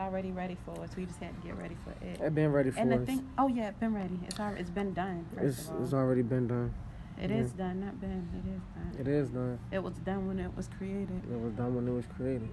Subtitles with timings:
[0.00, 0.90] already ready for us.
[0.96, 2.20] We just had to get ready for it.
[2.24, 3.06] I've been ready for And the us.
[3.06, 4.18] thing, oh yeah, it's been ready.
[4.26, 5.26] It's already, it's been done.
[5.40, 6.72] It's, it's already been done.
[7.20, 7.36] It yeah.
[7.38, 8.28] is done, not been.
[8.32, 9.00] It is done.
[9.00, 9.58] It is done.
[9.72, 12.48] It was done when it was created, It was done when it was created.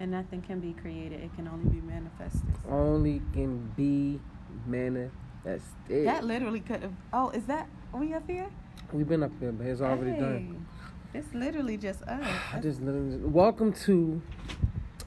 [0.00, 1.22] and nothing can be created.
[1.22, 2.54] It can only be manifested.
[2.68, 4.20] Only can be
[4.66, 6.06] manifested.
[6.06, 6.92] That literally could have.
[7.14, 8.50] Oh, is that we up here?
[8.92, 10.66] We've been up here, but it's already done.
[11.14, 12.26] It's literally just us.
[12.52, 14.20] I just literally welcome to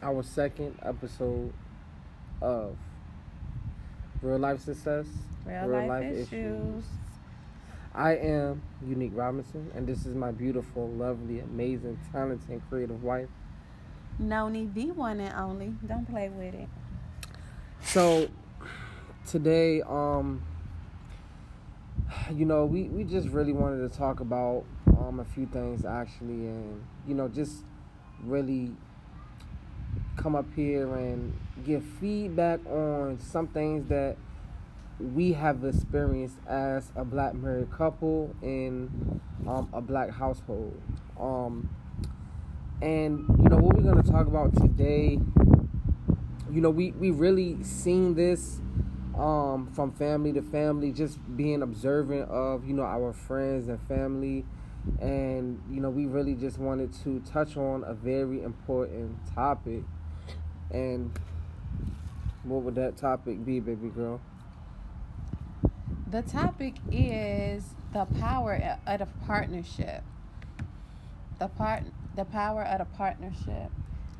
[0.03, 1.53] our second episode
[2.41, 2.75] of
[4.21, 5.05] Real Life Success.
[5.45, 6.83] real, life, issues.
[7.95, 13.29] I am Unique Robinson, and this is my beautiful, lovely, amazing, talented, and creative wife.
[14.19, 15.73] Noni, the one and only.
[15.87, 16.67] Don't play with it.
[17.81, 18.27] So
[19.25, 20.43] today, um,
[22.33, 24.65] you know, we, we just really wanted to talk about
[24.97, 27.63] um a few things actually, and you know, just
[28.25, 28.71] really
[30.15, 34.17] come up here and give feedback on some things that
[34.99, 40.79] we have experienced as a black married couple in um, a black household.
[41.19, 41.69] Um,
[42.81, 45.19] and you know what we're gonna talk about today
[46.53, 48.59] you know, we, we really seen this
[49.17, 54.45] um, from family to family, just being observant of, you know, our friends and family.
[54.99, 59.83] And, you know, we really just wanted to touch on a very important topic.
[60.71, 61.11] And
[62.43, 64.19] what would that topic be, baby girl?
[66.07, 70.03] The topic is the power of a partnership.
[71.39, 71.83] The part,
[72.15, 73.71] the power of a partnership,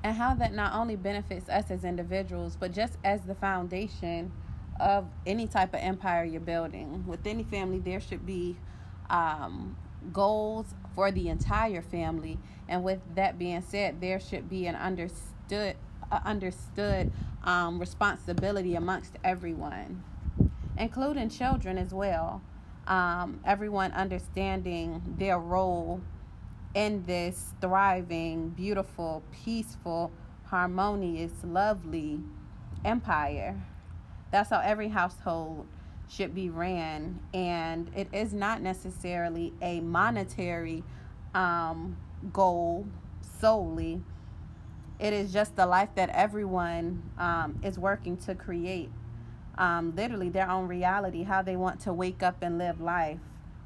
[0.04, 4.32] and how that not only benefits us as individuals, but just as the foundation
[4.80, 7.06] of any type of empire you're building.
[7.06, 8.58] With any family, there should be
[9.10, 9.78] um,
[10.12, 12.38] goals for the entire family,
[12.68, 15.76] and with that being said, there should be an understood,
[16.12, 17.12] uh, understood
[17.44, 20.04] um, responsibility amongst everyone
[20.78, 22.42] including children as well.
[22.88, 26.02] Um, everyone understanding their role
[26.74, 30.12] in this thriving, beautiful, peaceful,
[30.46, 32.20] harmonious, lovely
[32.84, 33.62] empire.
[34.32, 35.68] That's how every household
[36.14, 37.20] should be ran.
[37.34, 40.84] And it is not necessarily a monetary
[41.34, 41.98] um,
[42.32, 42.86] goal
[43.40, 44.02] solely,
[45.00, 48.90] it is just the life that everyone um, is working to create
[49.58, 53.20] um, literally their own reality, how they want to wake up and live life.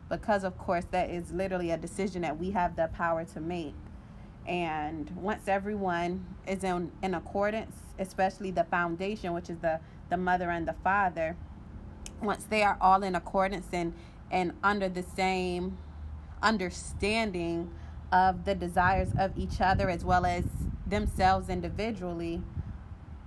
[0.09, 3.75] Because, of course, that is literally a decision that we have the power to make.
[4.47, 10.49] And once everyone is in, in accordance, especially the foundation, which is the, the mother
[10.49, 11.35] and the father,
[12.21, 13.93] once they are all in accordance and,
[14.31, 15.77] and under the same
[16.41, 17.71] understanding
[18.11, 20.45] of the desires of each other as well as
[20.85, 22.41] themselves individually,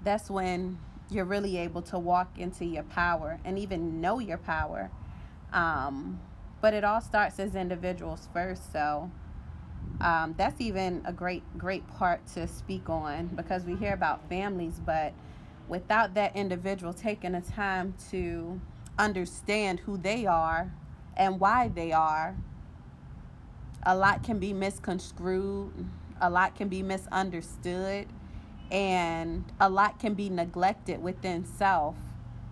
[0.03, 0.79] that's when
[1.11, 4.91] you're really able to walk into your power and even know your power.
[5.53, 6.21] Um,
[6.61, 9.11] but it all starts as individuals first, so
[10.01, 14.81] um, that's even a great, great part to speak on because we hear about families,
[14.85, 15.13] but
[15.69, 18.61] without that individual taking the time to
[19.01, 20.73] understand who they are
[21.17, 22.37] and why they are,
[23.85, 25.73] a lot can be misconstrued,
[26.21, 28.07] a lot can be misunderstood
[28.71, 31.97] and a lot can be neglected within self.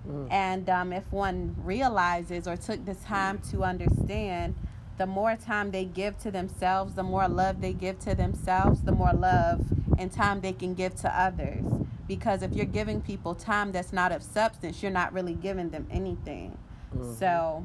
[0.09, 0.33] Mm.
[0.33, 4.55] And um, if one realizes or took the time to understand,
[4.97, 8.93] the more time they give to themselves, the more love they give to themselves, the
[8.93, 9.65] more love
[9.99, 11.65] and time they can give to others.
[12.09, 15.87] Because if you're giving people time that's not of substance, you're not really giving them
[15.91, 16.57] anything.
[16.97, 17.15] Mhm.
[17.19, 17.65] So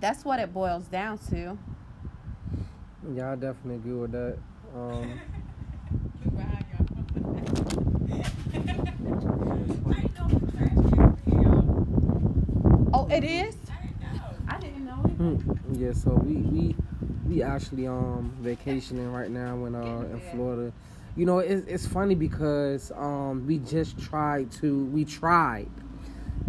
[0.00, 1.56] that's what it boils down to.
[3.14, 4.36] Yeah, I definitely agree with that.
[4.74, 5.20] Um,
[12.92, 13.56] Oh, it is?
[14.48, 15.10] I didn't know it.
[15.12, 15.74] Hmm.
[15.74, 16.76] Yeah, so we we
[17.28, 20.72] we actually um vacationing right now in uh in Florida.
[21.16, 25.70] You know, it's it's funny because um we just tried to we tried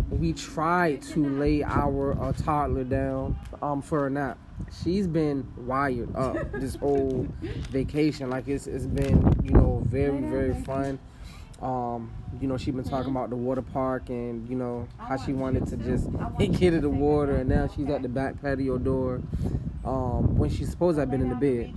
[0.09, 4.37] we tried to lay our uh, toddler down um for a nap.
[4.83, 7.27] She's been wired up this whole
[7.69, 8.29] vacation.
[8.29, 10.99] Like it's it's been you know very very fun.
[11.61, 15.31] Um, you know, she's been talking about the water park and you know how she
[15.33, 16.09] wanted to just
[16.59, 19.21] get in the water, and now she's at the back patio door.
[19.85, 21.73] Um, when she's supposed to have been in the bed.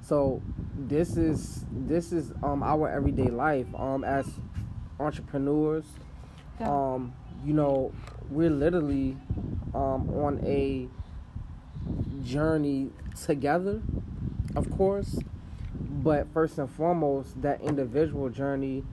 [0.00, 0.40] So
[0.74, 4.26] this is this is um our everyday life um as
[4.98, 5.84] entrepreneurs.
[6.60, 7.12] Um,
[7.44, 7.92] you know,
[8.30, 9.16] we're literally
[9.74, 10.88] um on a
[12.22, 12.90] journey
[13.24, 13.82] together,
[14.54, 15.18] of course,
[15.74, 18.84] but first and foremost, that individual journey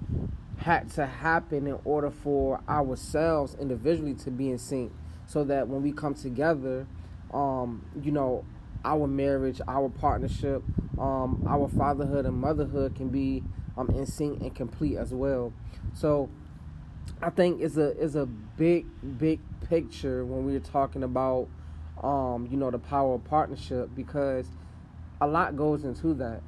[0.58, 4.92] had to happen in order for ourselves individually to be in sync
[5.26, 6.86] so that when we come together
[7.34, 8.44] um, you know
[8.86, 10.64] our marriage our partnership
[11.00, 13.44] um, our fatherhood and motherhood can be
[13.78, 15.54] um, in sync and complete as well
[15.94, 16.30] so
[17.22, 18.86] i think it's a it's a big
[19.18, 19.40] big
[19.70, 21.48] picture when we're talking about
[22.04, 24.48] um, you know the power of partnership because
[25.22, 26.42] a lot goes into that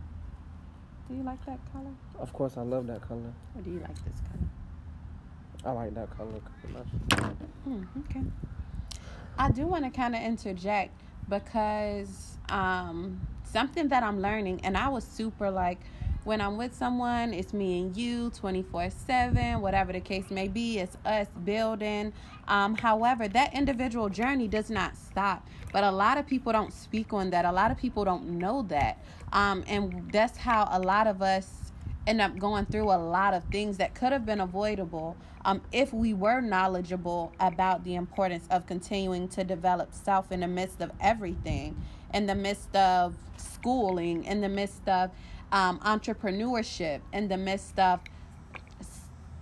[1.12, 1.92] do you like that color?
[2.20, 3.34] Of course, I love that color.
[3.54, 4.48] Or do you like this color?
[5.66, 6.40] I like that color.
[7.68, 8.22] Mm, okay.
[9.38, 10.98] I do want to kind of interject
[11.32, 15.80] because um, something that I'm learning, and I was super like,
[16.24, 20.78] when I'm with someone, it's me and you 24 7, whatever the case may be,
[20.78, 22.14] it's us building.
[22.48, 25.48] Um, however, that individual journey does not stop.
[25.74, 27.46] But a lot of people don't speak on that.
[27.46, 29.00] A lot of people don't know that.
[29.34, 31.71] Um, and that's how a lot of us
[32.12, 35.16] end up going through a lot of things that could have been avoidable
[35.46, 40.48] um, if we were knowledgeable about the importance of continuing to develop self in the
[40.48, 41.82] midst of everything,
[42.14, 45.10] in the midst of schooling, in the midst of
[45.54, 48.02] um, entrepreneurship, in the midst of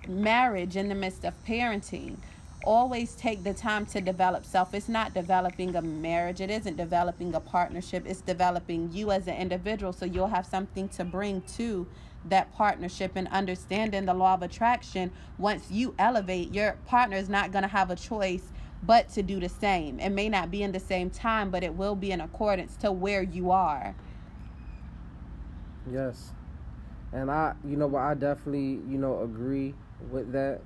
[0.07, 2.17] marriage, in the midst of parenting.
[2.63, 4.75] Always take the time to develop self.
[4.75, 9.37] It's not developing a marriage, it isn't developing a partnership, it's developing you as an
[9.37, 11.87] individual so you'll have something to bring to
[12.25, 15.11] that partnership and understanding the law of attraction.
[15.37, 18.51] Once you elevate, your partner is not going to have a choice
[18.83, 19.99] but to do the same.
[19.99, 22.91] It may not be in the same time, but it will be in accordance to
[22.91, 23.95] where you are.
[25.91, 26.31] Yes.
[27.11, 29.73] And I, you know, I definitely, you know, agree
[30.11, 30.61] with that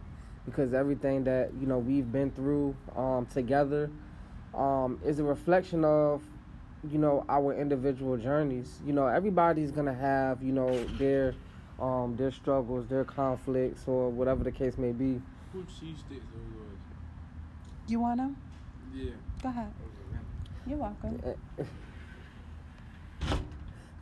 [0.45, 3.89] because everything that, you know, we've been through um, together
[4.53, 6.21] um, is a reflection of,
[6.91, 8.79] you know, our individual journeys.
[8.85, 11.33] You know, everybody's going to have, you know, their
[11.83, 15.21] um, their struggles, their conflicts, or whatever the case may be.
[15.51, 16.77] Who cheese sticks those
[17.88, 18.38] You want them?
[18.94, 19.12] Yeah.
[19.41, 19.71] Go ahead.
[20.65, 21.21] You're welcome.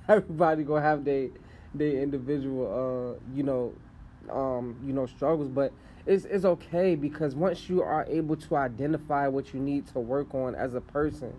[0.07, 1.29] everybody gonna have their
[1.73, 3.73] their individual uh you know
[4.29, 5.71] um you know struggles but
[6.05, 10.33] it's it's okay because once you are able to identify what you need to work
[10.33, 11.33] on as a person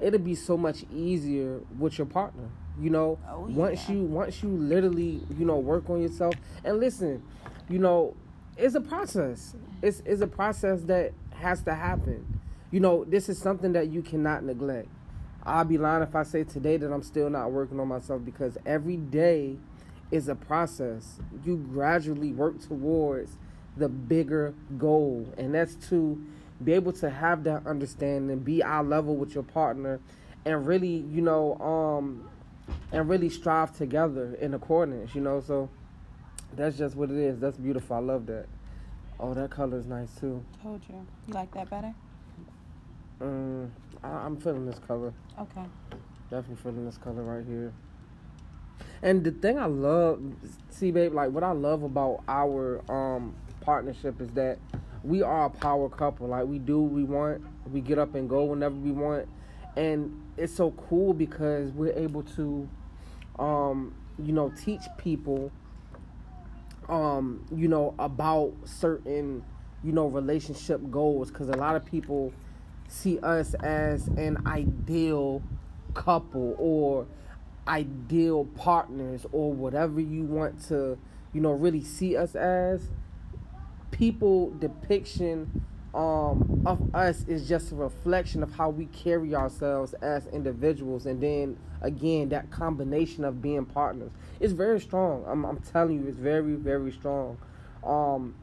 [0.00, 2.48] it'll be so much easier with your partner
[2.80, 3.56] you know oh, yeah.
[3.56, 6.34] once you once you literally you know work on yourself.
[6.64, 7.22] And listen
[7.68, 8.14] you know
[8.56, 9.54] it's a process.
[9.82, 12.40] It's it's a process that has to happen.
[12.70, 14.88] You know this is something that you cannot neglect.
[15.44, 18.58] I'll be lying if I say today that I'm still not working on myself because
[18.66, 19.56] every day
[20.10, 21.20] is a process.
[21.44, 23.38] You gradually work towards
[23.76, 26.22] the bigger goal, and that's to
[26.62, 30.00] be able to have that understanding, be eye level with your partner,
[30.44, 32.28] and really, you know, um,
[32.92, 35.14] and really strive together in accordance.
[35.14, 35.68] You know, so
[36.54, 37.38] that's just what it is.
[37.38, 37.96] That's beautiful.
[37.96, 38.46] I love that.
[39.20, 40.44] Oh, that color is nice too.
[40.62, 41.06] Told you.
[41.26, 41.94] You like that better?
[43.20, 43.70] Mm,
[44.02, 45.12] I, am feeling this color.
[45.38, 45.64] Okay.
[46.30, 47.72] Definitely feeling this color right here.
[49.02, 50.20] And the thing I love,
[50.70, 54.58] see, babe, like what I love about our um partnership is that
[55.02, 56.28] we are a power couple.
[56.28, 57.44] Like we do what we want.
[57.72, 59.28] We get up and go whenever we want,
[59.76, 62.68] and it's so cool because we're able to,
[63.38, 65.50] um, you know, teach people,
[66.88, 69.44] um, you know, about certain,
[69.84, 71.30] you know, relationship goals.
[71.30, 72.32] Because a lot of people
[72.88, 75.42] see us as an ideal
[75.94, 77.06] couple or
[77.66, 80.98] ideal partners or whatever you want to,
[81.32, 82.88] you know, really see us as.
[83.90, 85.64] People depiction
[85.94, 91.20] um, of us is just a reflection of how we carry ourselves as individuals, and
[91.20, 95.24] then again that combination of being partners is very strong.
[95.26, 97.38] I'm, I'm telling you, it's very very strong.
[97.84, 98.34] Um,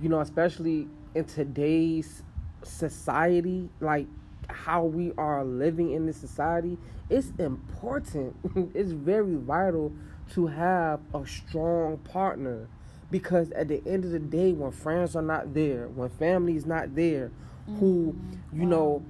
[0.00, 2.22] you know, especially in today's
[2.62, 4.06] society, like
[4.48, 6.78] how we are living in this society,
[7.10, 8.34] it's important.
[8.74, 9.92] it's very vital
[10.32, 12.68] to have a strong partner
[13.10, 16.66] because at the end of the day when friends are not there when family is
[16.66, 17.30] not there
[17.68, 17.78] mm-hmm.
[17.78, 18.16] who
[18.52, 18.68] you wow.
[18.68, 19.06] know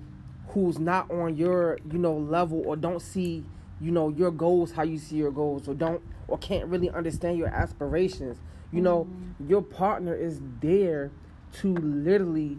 [0.49, 3.45] who's not on your you know level or don't see
[3.81, 7.37] you know your goals how you see your goals or don't or can't really understand
[7.39, 8.39] your aspirations
[8.73, 8.85] you mm-hmm.
[8.85, 9.09] know
[9.47, 11.11] your partner is there
[11.53, 12.59] to literally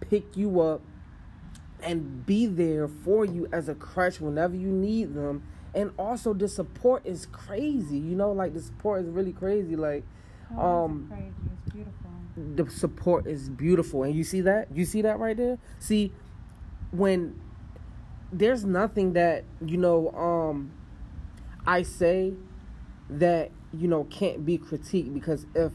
[0.00, 0.80] pick you up
[1.82, 5.42] and be there for you as a crutch whenever you need them.
[5.74, 9.76] And also the support is crazy, you know, like the support is really crazy.
[9.76, 10.04] Like
[10.56, 11.32] oh, um crazy.
[11.52, 12.10] It's beautiful.
[12.56, 14.04] The support is beautiful.
[14.04, 14.68] And you see that?
[14.74, 15.58] You see that right there?
[15.78, 16.12] See
[16.90, 17.40] when
[18.32, 20.72] there's nothing that, you know, um
[21.66, 22.34] I say
[23.08, 25.72] that you know can't be critiqued because if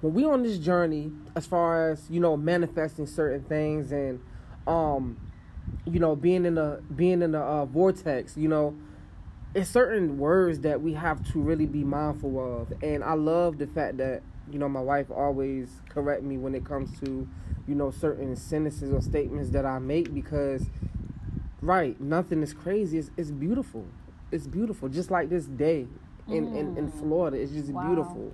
[0.00, 4.20] when we on this journey as far as you know manifesting certain things and
[4.66, 5.18] um
[5.84, 8.76] you know being in a being in a uh, vortex you know
[9.54, 12.72] it's certain words that we have to really be mindful of.
[12.82, 16.64] And i love the fact that you know my wife always correct me when it
[16.64, 17.28] comes to
[17.66, 20.66] you know certain sentences or statements that i make because
[21.60, 22.98] right nothing is crazy.
[22.98, 23.84] It's, it's beautiful.
[24.30, 24.88] It's beautiful.
[24.88, 25.86] Just like this day
[26.28, 27.00] in, in, in Mm.
[27.00, 27.86] florida it's just Wow.
[27.86, 28.32] beautiful.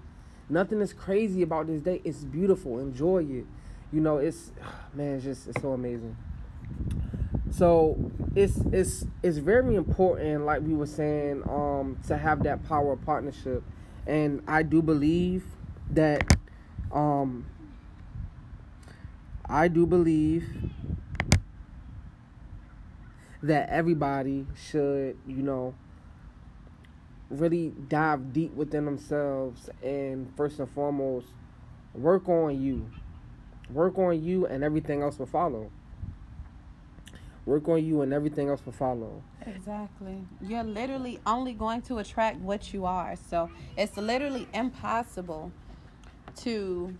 [0.48, 2.00] Nothing is crazy about this day.
[2.04, 2.78] It's beautiful.
[2.78, 3.46] Enjoy it.
[3.92, 4.50] You know it's
[4.94, 6.16] man it's just it's so amazing
[7.56, 7.96] so
[8.34, 13.04] it's it's it's very important like we were saying um to have that power of
[13.04, 13.62] partnership.
[14.06, 15.44] And i do believe
[15.90, 16.26] that
[16.92, 17.46] um
[19.48, 20.44] i do believe
[23.42, 25.74] that everybody should you know
[27.30, 31.28] really dive deep within themselves and first and foremost
[31.94, 32.90] work on you.
[33.70, 35.70] Work on you and everything else will follow
[37.46, 40.24] work on you and everything else will follow Exactly.
[40.40, 43.14] You're literally only going to attract what you are.
[43.16, 45.52] So it's literally impossible
[46.36, 46.96] to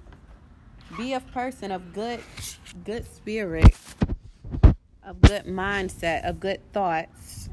[0.98, 2.20] be a person of good
[2.84, 3.74] good spirit,
[5.02, 7.48] of good mindset, of good thoughts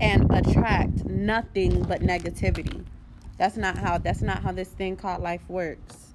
[0.00, 2.84] and attract nothing but negativity.
[3.38, 6.09] That's not how that's not how this thing called life works.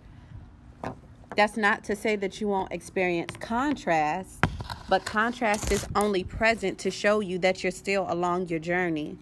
[1.36, 4.46] That's not to say that you won't experience contrast,
[4.88, 9.18] but contrast is only present to show you that you're still along your journey.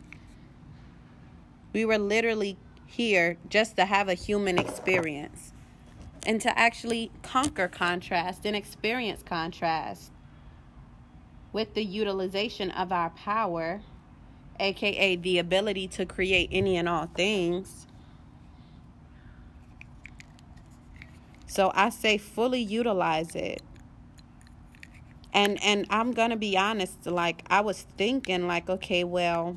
[1.74, 5.54] We were literally here just to have a human experience
[6.26, 10.12] and to actually conquer contrast and experience contrast
[11.52, 13.82] with the utilization of our power,
[14.60, 17.88] aka the ability to create any and all things.
[21.54, 23.62] So I say fully utilize it.
[25.32, 29.56] And and I'm going to be honest like I was thinking like okay, well,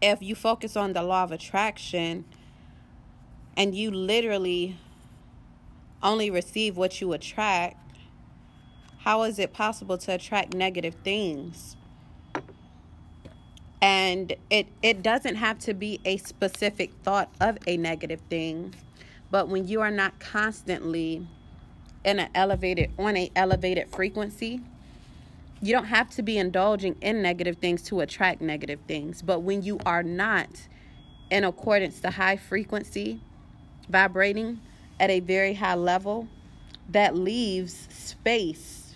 [0.00, 2.24] if you focus on the law of attraction
[3.56, 4.76] and you literally
[6.00, 7.96] only receive what you attract,
[8.98, 11.74] how is it possible to attract negative things?
[13.82, 18.76] And it it doesn't have to be a specific thought of a negative thing,
[19.34, 21.26] but when you are not constantly
[22.04, 24.60] in an elevated on a elevated frequency,
[25.60, 29.22] you don't have to be indulging in negative things to attract negative things.
[29.22, 30.50] But when you are not
[31.32, 33.18] in accordance to high frequency,
[33.88, 34.60] vibrating
[35.00, 36.28] at a very high level,
[36.90, 38.94] that leaves space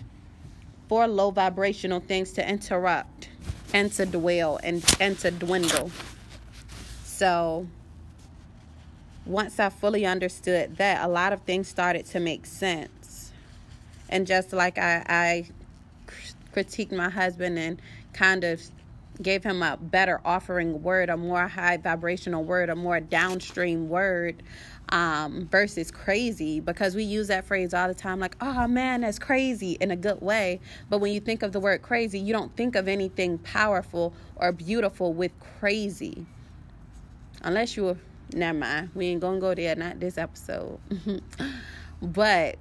[0.87, 3.27] for low vibrational things to interrupt
[3.73, 5.91] and to dwell and, and to dwindle.
[7.03, 7.67] So
[9.29, 13.31] once I fully understood that, a lot of things started to make sense.
[14.09, 15.49] And just like I, I
[16.53, 17.79] critiqued my husband and
[18.11, 18.59] kind of
[19.21, 24.41] gave him a better offering word, a more high vibrational word, a more downstream word
[24.89, 29.19] um, versus crazy because we use that phrase all the time like, oh man, that's
[29.19, 30.59] crazy in a good way.
[30.89, 34.51] But when you think of the word crazy, you don't think of anything powerful or
[34.51, 36.25] beautiful with crazy.
[37.43, 37.97] Unless you
[38.33, 40.79] never mind, we ain't gonna go there, not this episode.
[42.01, 42.57] but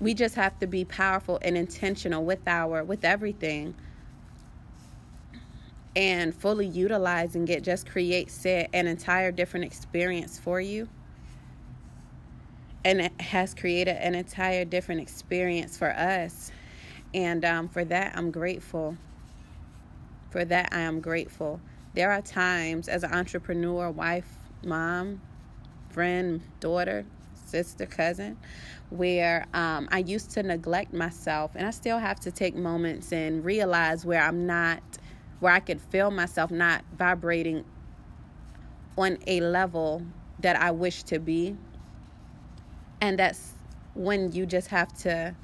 [0.00, 3.74] we just have to be powerful and intentional with our with everything.
[5.96, 10.88] And fully utilizing it just creates set an entire different experience for you.
[12.84, 16.52] And it has created an entire different experience for us.
[17.12, 18.96] And um, for that i'm grateful.
[20.30, 21.60] For that i am grateful
[21.94, 25.20] there are times as an entrepreneur wife mom
[25.90, 27.04] friend daughter
[27.34, 28.36] sister cousin
[28.90, 33.44] where um, i used to neglect myself and i still have to take moments and
[33.44, 34.82] realize where i'm not
[35.40, 37.64] where I could feel myself not vibrating
[38.96, 40.02] on a level
[40.40, 41.56] that I wish to be.
[43.00, 43.52] And that's
[43.94, 45.34] when you just have to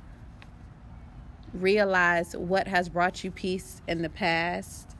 [1.52, 4.93] realize what has brought you peace in the past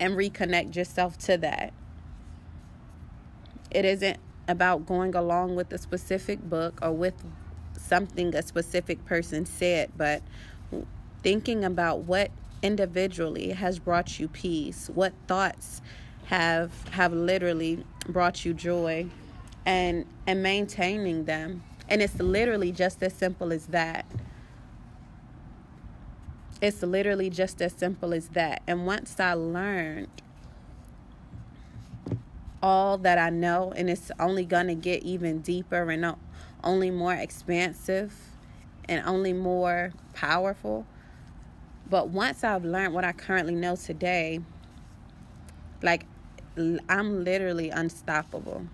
[0.00, 1.72] and reconnect yourself to that.
[3.70, 7.14] It isn't about going along with a specific book or with
[7.76, 10.22] something a specific person said, but
[11.22, 12.30] thinking about what
[12.62, 15.82] individually has brought you peace what thoughts
[16.26, 19.06] have have literally brought you joy
[19.64, 24.06] and and maintaining them and it's literally just as simple as that
[26.60, 30.08] it's literally just as simple as that and once i learned
[32.66, 36.16] all that I know, and it's only going to get even deeper and
[36.64, 38.12] only more expansive
[38.88, 40.84] and only more powerful.
[41.88, 44.40] But once I've learned what I currently know today,
[45.80, 46.06] like
[46.88, 48.66] I'm literally unstoppable.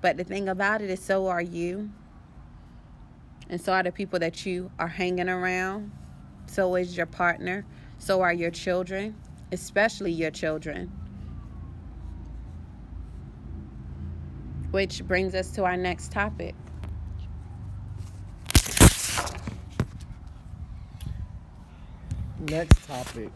[0.00, 1.90] But the thing about it is, so are you.
[3.48, 5.92] And so are the people that you are hanging around.
[6.50, 7.64] So is your partner.
[7.98, 9.14] So are your children,
[9.52, 10.90] especially your children.
[14.72, 16.56] Which brings us to our next topic.
[22.40, 23.30] Next topic.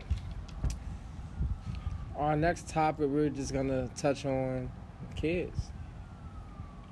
[2.17, 4.69] Our next topic, we're just gonna touch on
[5.15, 5.71] kids.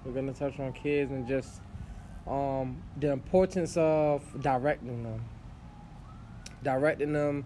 [0.04, 1.60] We're gonna touch on kids and just
[2.28, 5.24] um, the importance of directing them,
[6.62, 7.44] directing them,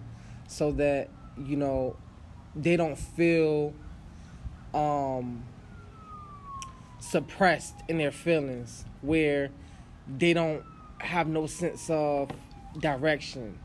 [0.48, 1.08] so that
[1.38, 1.96] you know
[2.54, 3.74] they don't feel
[4.74, 5.44] um,
[7.00, 9.50] suppressed in their feelings, where
[10.18, 10.64] they don't
[10.98, 12.30] have no sense of
[12.78, 13.58] direction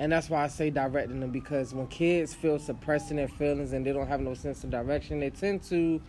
[0.00, 3.74] and that's why I say directing them because when kids feel suppressed in their feelings
[3.74, 6.00] and they don't have no sense of direction, they tend to,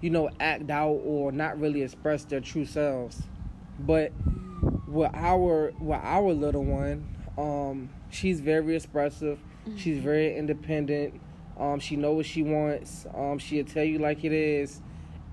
[0.00, 3.22] you know, act out or not really express their true selves.
[3.78, 4.10] But
[4.88, 7.06] with our with our little one,
[7.38, 9.38] um, she's very expressive.
[9.66, 9.76] Mm-hmm.
[9.78, 11.20] She's very independent.
[11.58, 13.06] Um, she knows what she wants.
[13.14, 14.80] Um, she'll tell you like it is,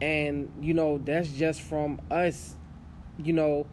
[0.02, 2.56] and you know that's just from us,
[3.18, 3.66] you know,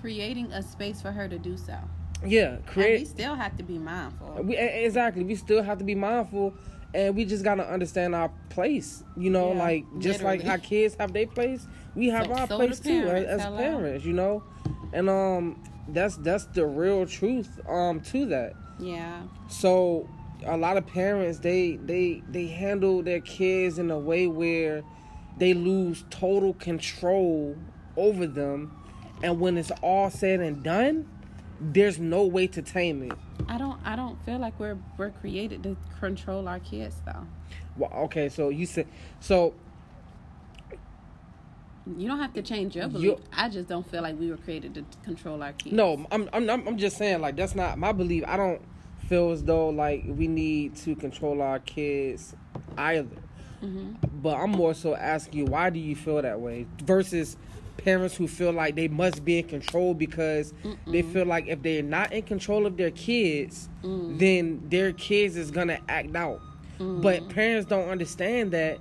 [0.00, 1.78] creating a space for her to do so.
[2.24, 2.96] Yeah, create.
[2.96, 4.42] And we still have to be mindful.
[4.42, 5.24] We exactly.
[5.24, 6.52] We still have to be mindful,
[6.92, 9.02] and we just gotta understand our place.
[9.16, 10.38] You know, yeah, like just literally.
[10.38, 13.46] like our kids have their place, we have so, our so place too as, as
[13.56, 14.04] parents.
[14.04, 14.42] You know,
[14.92, 18.54] and um, that's that's the real truth um to that.
[18.78, 19.22] Yeah.
[19.48, 20.08] So
[20.46, 24.82] a lot of parents they they they handle their kids in a way where
[25.38, 27.56] they lose total control
[27.96, 28.72] over them,
[29.22, 31.08] and when it's all said and done
[31.60, 33.12] there's no way to tame it.
[33.48, 37.26] I don't I don't feel like we're we're created to control our kids though.
[37.76, 38.86] Well, okay, so you said
[39.20, 39.54] so
[41.86, 43.18] you don't have to change your belief.
[43.32, 45.74] I just don't feel like we were created to control our kids.
[45.74, 48.24] No, I'm I'm I'm just saying like that's not my belief.
[48.26, 48.62] I don't
[49.08, 52.34] feel as though like we need to control our kids
[52.78, 53.08] either.
[53.62, 53.92] Mm-hmm.
[54.22, 56.66] But I'm more so asking you, why do you feel that way?
[56.82, 57.36] Versus
[57.76, 60.76] parents who feel like they must be in control because Mm-mm.
[60.86, 64.18] they feel like if they're not in control of their kids, mm.
[64.18, 66.40] then their kids is gonna act out.
[66.78, 67.02] Mm.
[67.02, 68.78] But parents don't understand that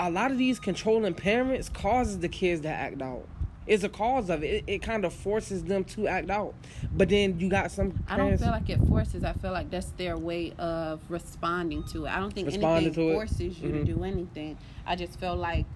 [0.00, 3.26] a lot of these controlling parents causes the kids to act out.
[3.66, 4.46] It's a cause of it.
[4.46, 6.54] It, it kind of forces them to act out.
[6.92, 8.02] But then you got some.
[8.08, 9.22] I don't feel like it forces.
[9.22, 12.10] I feel like that's their way of responding to it.
[12.10, 13.84] I don't think anything forces you mm-hmm.
[13.84, 14.58] to do anything.
[14.86, 15.66] I just feel like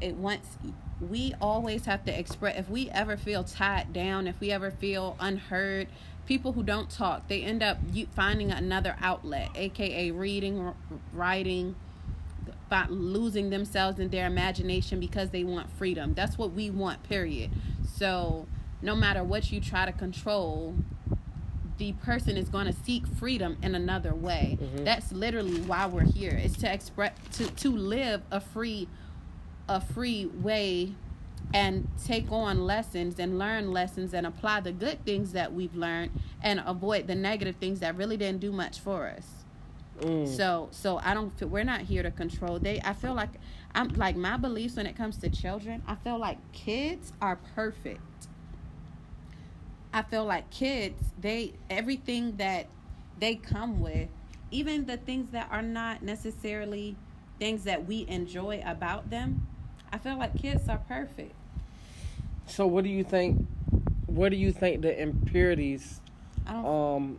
[0.00, 0.58] it once
[1.00, 5.16] we always have to express if we ever feel tied down if we ever feel
[5.18, 5.88] unheard
[6.26, 7.78] people who don't talk they end up
[8.14, 10.72] finding another outlet aka reading
[11.12, 11.74] writing
[12.90, 17.50] losing themselves in their imagination because they want freedom that's what we want period
[17.96, 18.46] so
[18.80, 20.74] no matter what you try to control
[21.78, 24.84] the person is going to seek freedom in another way mm-hmm.
[24.84, 28.88] that's literally why we're here is to express to to live a free
[29.68, 30.94] a free way
[31.54, 36.10] and take on lessons and learn lessons and apply the good things that we've learned
[36.42, 39.41] and avoid the negative things that really didn't do much for us.
[40.00, 40.26] Mm.
[40.26, 42.58] So so I don't feel we're not here to control.
[42.58, 43.30] They I feel like
[43.74, 48.00] I'm like my beliefs when it comes to children, I feel like kids are perfect.
[49.92, 52.66] I feel like kids, they everything that
[53.18, 54.08] they come with,
[54.50, 56.96] even the things that are not necessarily
[57.38, 59.46] things that we enjoy about them,
[59.92, 61.34] I feel like kids are perfect.
[62.46, 63.46] So what do you think?
[64.06, 66.00] What do you think the impurities?
[66.46, 67.18] Um,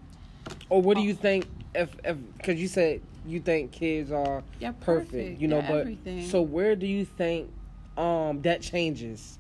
[0.70, 4.72] or what do you think if if because you said you think kids are yeah,
[4.72, 6.28] perfect, perfect you know, yeah, but everything.
[6.28, 7.52] so where do you think
[7.98, 9.40] um that changes?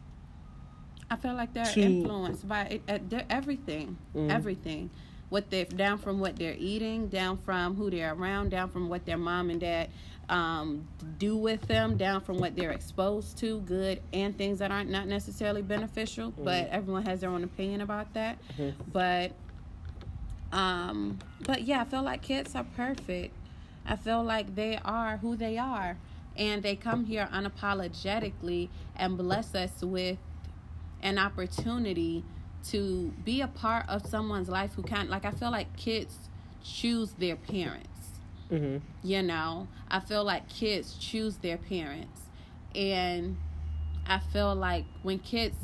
[1.10, 4.32] I feel like they're to, influenced by it, they're everything, mm-hmm.
[4.32, 4.89] everything.
[5.30, 9.06] What they down from what they're eating, down from who they're around, down from what
[9.06, 9.89] their mom and dad
[10.30, 14.89] um, do with them down from what they're exposed to, good and things that aren't
[14.89, 16.32] not necessarily beneficial.
[16.32, 16.43] Mm-hmm.
[16.43, 18.39] But everyone has their own opinion about that.
[18.54, 18.82] Mm-hmm.
[18.91, 19.34] But
[20.54, 23.36] um, but yeah, I feel like kids are perfect.
[23.86, 25.98] I feel like they are who they are,
[26.38, 30.18] and they come here unapologetically and bless us with
[31.02, 32.24] an opportunity
[32.70, 36.18] to be a part of someone's life who can't like I feel like kids
[36.63, 37.94] choose their parents
[38.54, 38.78] Mm-hmm.
[39.04, 42.22] You know, I feel like kids choose their parents.
[42.76, 43.38] And
[44.06, 45.56] I feel like when kids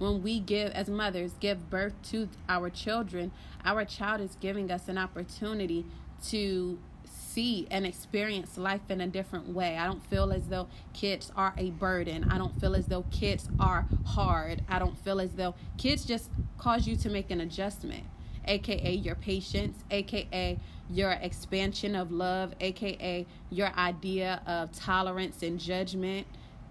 [0.00, 3.30] when we give as mothers give birth to our children,
[3.64, 5.84] our child is giving us an opportunity
[6.28, 9.76] to see and experience life in a different way.
[9.76, 12.24] I don't feel as though kids are a burden.
[12.30, 14.62] I don't feel as though kids are hard.
[14.70, 18.04] I don't feel as though kids just cause you to make an adjustment,
[18.46, 20.58] aka your patience, aka
[20.88, 26.26] your expansion of love, aka your idea of tolerance and judgment.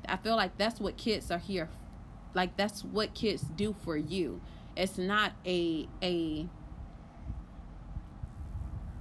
[0.07, 1.69] I feel like that's what kids are here.
[2.33, 4.41] Like that's what kids do for you.
[4.75, 6.47] It's not a a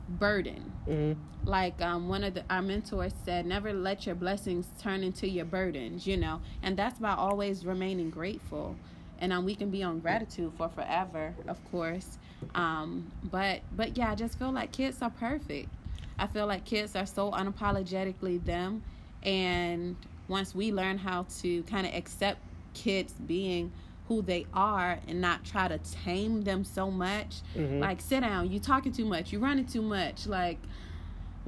[0.09, 0.73] burden.
[0.89, 1.21] Mm-hmm.
[1.45, 5.45] Like um, one of the, our mentors said, never let your blessings turn into your
[5.45, 8.77] burdens, you know, and that's by always remaining grateful.
[9.21, 12.19] And um, we can be on gratitude for forever, of course.
[12.55, 15.69] Um, but but yeah, I just feel like kids are perfect.
[16.19, 18.83] I feel like kids are so unapologetically them,
[19.23, 19.97] and
[20.29, 22.41] once we learn how to kind of accept
[22.83, 23.73] kids being
[24.07, 27.43] who they are and not try to tame them so much.
[27.57, 27.81] Mhm.
[27.81, 30.27] Like, sit down, you talking too much, you running too much.
[30.27, 30.59] Like,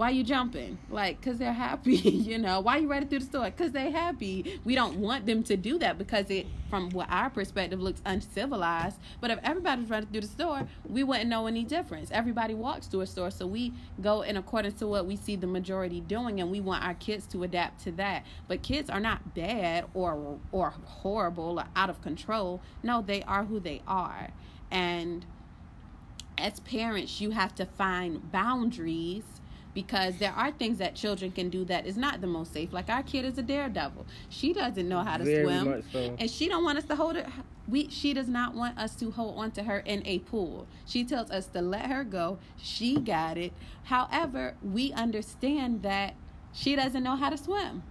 [0.01, 0.79] why you jumping?
[0.89, 2.61] Like, cause they're happy, you know.
[2.61, 3.51] Why you running through the store?
[3.51, 4.59] Cause they happy.
[4.65, 8.97] We don't want them to do that because it, from what our perspective, looks uncivilized.
[9.21, 12.11] But if everybody's running through the store, we wouldn't know any difference.
[12.13, 15.47] Everybody walks through a store, so we go in accordance to what we see the
[15.47, 18.25] majority doing, and we want our kids to adapt to that.
[18.49, 22.63] But kids are not bad or or horrible or out of control.
[22.83, 24.31] No, they are who they are,
[24.71, 25.27] and
[26.39, 29.25] as parents, you have to find boundaries
[29.75, 32.73] because there are things that children can do that is not the most safe.
[32.73, 34.05] Like our kid is a daredevil.
[34.29, 36.17] She doesn't know how to Very swim, so.
[36.19, 37.27] and she don't want us to hold her.
[37.69, 40.67] We she does not want us to hold on to her in a pool.
[40.87, 42.39] She tells us to let her go.
[42.57, 43.53] She got it.
[43.85, 46.15] However, we understand that
[46.53, 47.83] she doesn't know how to swim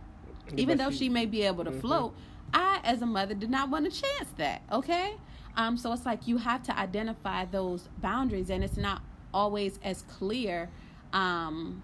[0.58, 1.80] even though she- she may be able to Mhm.
[1.82, 2.13] float
[2.54, 5.13] i as a mother did not want to chance that okay
[5.56, 9.02] um so it's like you have to identify those boundaries and it's not
[9.34, 10.68] always as clear
[11.13, 11.82] um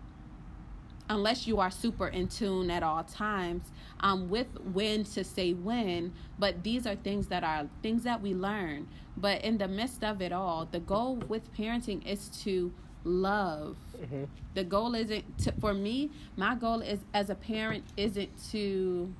[1.09, 3.63] unless you are super in tune at all times
[3.99, 8.33] um, with when to say when but these are things that are things that we
[8.33, 13.77] learn but in the midst of it all the goal with parenting is to love
[14.01, 14.27] Mhm.
[14.55, 19.13] the goal isn't to, for me my goal is as a parent isn't to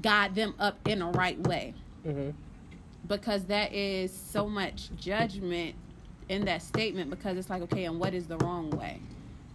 [0.00, 1.74] guide them up in a right way
[2.06, 2.32] Mhm.
[3.08, 5.74] because that is so much judgment
[6.28, 9.00] in that statement because it's like okay and what is the wrong way?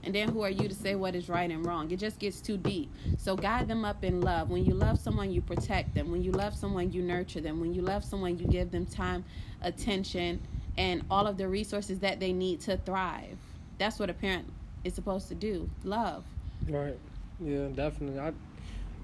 [0.04, 1.90] And then who are you to say what is right and wrong?
[1.90, 2.92] It just gets too deep.
[3.18, 4.50] So guide them up in love.
[4.50, 6.12] When you love someone you protect them.
[6.12, 7.62] When you love someone you nurture them.
[7.62, 9.24] When you love someone you give them time
[9.62, 10.42] attention
[10.78, 13.38] and all of the resources that they need to thrive.
[13.78, 14.52] That's what a parent
[14.84, 15.70] is supposed to do.
[15.84, 16.26] Love.
[16.68, 16.98] Right.
[17.40, 18.20] Yeah, definitely.
[18.20, 18.34] I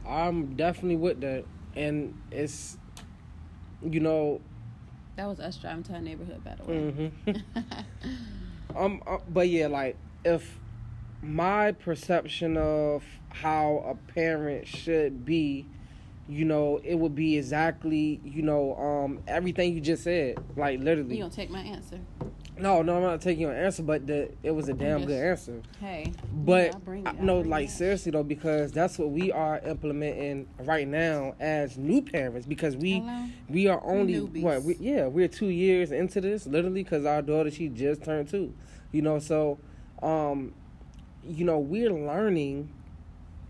[0.08, 1.45] I'm definitely with that.
[1.75, 2.77] And it's
[3.82, 4.41] you know,
[5.19, 7.43] that was us driving to our neighborhood by the way mhm.
[8.75, 10.58] um uh, but yeah, like if
[11.21, 15.65] my perception of how a parent should be,
[16.29, 20.38] you know, it would be exactly, you know, um everything you just said.
[20.55, 21.15] Like literally.
[21.17, 21.99] you gonna take my answer
[22.59, 25.61] No, no, I'm not taking your answer, but the it was a damn good answer.
[25.79, 27.71] hey But it, I- no, like it.
[27.71, 32.45] seriously though, because that's what we are implementing right now as new parents.
[32.45, 33.25] Because we Hello?
[33.47, 34.41] we are only Newbies.
[34.41, 34.63] what?
[34.63, 38.53] We, yeah, we're two years into this, literally, because our daughter she just turned two.
[38.91, 39.57] You know, so
[40.03, 40.53] um,
[41.23, 42.69] you know, we're learning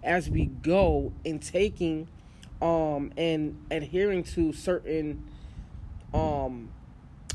[0.04, 2.08] as we go and taking
[2.62, 5.24] um and adhering to certain
[6.14, 6.70] um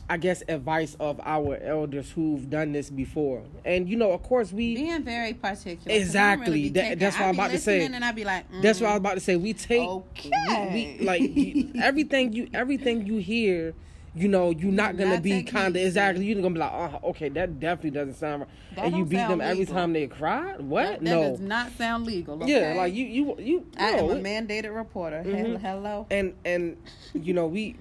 [0.08, 3.42] I guess advice of our elders who've done this before.
[3.64, 5.96] And you know, of course we being very particular.
[5.96, 6.46] Exactly.
[6.54, 7.84] really That- that's what I'm about to say.
[7.84, 9.36] And I'd be like, That's what I was mm, about to say.
[9.36, 10.30] We take Okay.
[10.72, 13.74] we, we, like everything you everything you hear,
[14.14, 16.26] you know, you're not gonna not be kind of exactly.
[16.26, 18.50] You're gonna be like, oh, okay, that definitely doesn't sound right.
[18.76, 20.56] That and you beat them sound every time they cry.
[20.58, 20.84] What?
[20.84, 21.30] That, that no.
[21.30, 22.46] does not sound legal.
[22.46, 23.66] Yeah, like you, you, you.
[23.78, 25.22] I am no, a mandated reporter.
[25.26, 25.60] Mhm.
[25.60, 26.06] Hello.
[26.10, 26.76] and and
[27.14, 27.76] you know we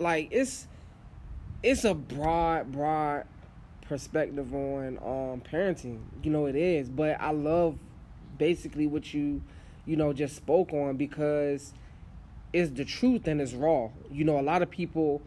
[0.00, 0.66] like it's
[1.64, 3.24] it's a broad broad
[3.88, 6.00] perspective on um parenting.
[6.22, 6.88] You know it is.
[6.88, 7.78] But i love
[8.38, 9.40] basically what you
[9.86, 11.72] you know just spoke on because
[12.52, 13.88] it's the truth and it's raw.
[14.12, 15.22] You know a lot of people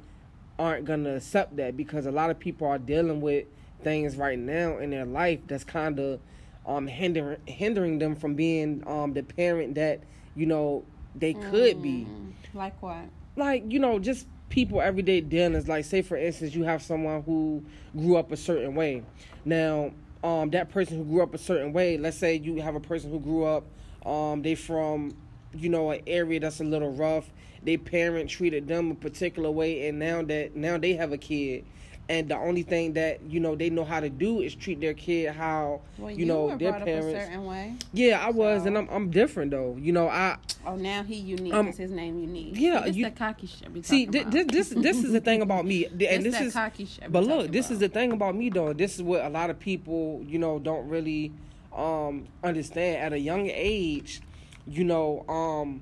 [0.60, 3.46] aren't gonna accept that because a lot of people are dealing with
[3.84, 6.20] things right now in their life that's kind of
[6.66, 10.02] um hindering hindering them from being um the parent that
[10.36, 10.84] you know
[11.16, 12.08] they could be.
[12.08, 13.06] Mm, Like what?
[13.36, 17.64] like you know just people everyday dealings like say for instance you have someone who
[17.98, 19.04] grew up a certain way
[19.46, 19.92] now
[20.24, 21.98] um, that person who grew up a certain way.
[21.98, 23.66] Let's say you have a person who grew up,
[24.06, 25.16] um, they from,
[25.54, 27.30] you know, an area that's a little rough.
[27.64, 31.66] Their parent treated them a particular way, and now that now they have a kid,
[32.10, 34.94] and the only thing that you know they know how to do is treat their
[34.94, 37.08] kid how Well, you, know were their parents.
[37.08, 37.76] up a certain way.
[37.92, 39.76] Yeah, I was, and I'm I'm different though.
[39.80, 41.54] You know, I Oh, now he unique.
[41.54, 42.54] Um, his name unique.
[42.54, 43.72] yeah, this you- that cocky shit.
[43.72, 46.86] We see this this this is the thing about me, and This this is cocky
[46.86, 47.12] shit.
[47.12, 48.74] But look, this is the thing about me though.
[48.74, 51.32] This is what a lot of people, you know, don't really
[51.76, 52.98] um understand.
[53.04, 54.22] At a young age,
[54.66, 55.82] you know, um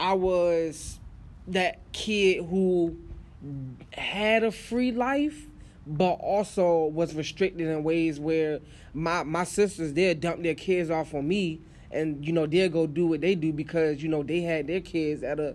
[0.00, 0.98] I was
[1.48, 2.96] that kid who
[3.92, 5.46] had a free life
[5.86, 8.60] but also was restricted in ways where
[8.94, 12.86] my my sisters they'll dump their kids off on me and you know they'll go
[12.86, 15.54] do what they do because you know they had their kids at a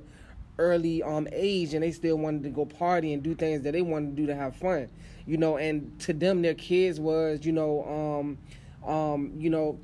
[0.60, 3.82] early um age and they still wanted to go party and do things that they
[3.82, 4.88] wanted to do to have fun
[5.26, 7.84] you know and to them their kids was you know
[8.86, 9.80] um um you know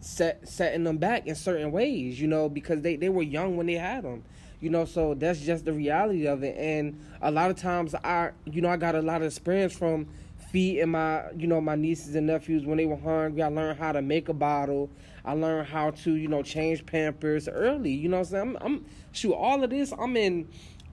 [0.00, 3.66] set setting them back in certain ways you know because they they were young when
[3.66, 4.22] they had them
[4.60, 6.56] you know so that's just the reality of it.
[6.58, 10.08] And a lot of times i you know i got a lot of experience from
[10.50, 13.42] feeding my you know my nieces and nephews when they were hungry.
[13.42, 14.90] I learned how to make a bottle.
[15.24, 17.92] I learned how to you know change pampers early.
[17.92, 18.56] You know what i'm saying?
[18.60, 20.48] I'm, I'm shoot all of this i'm in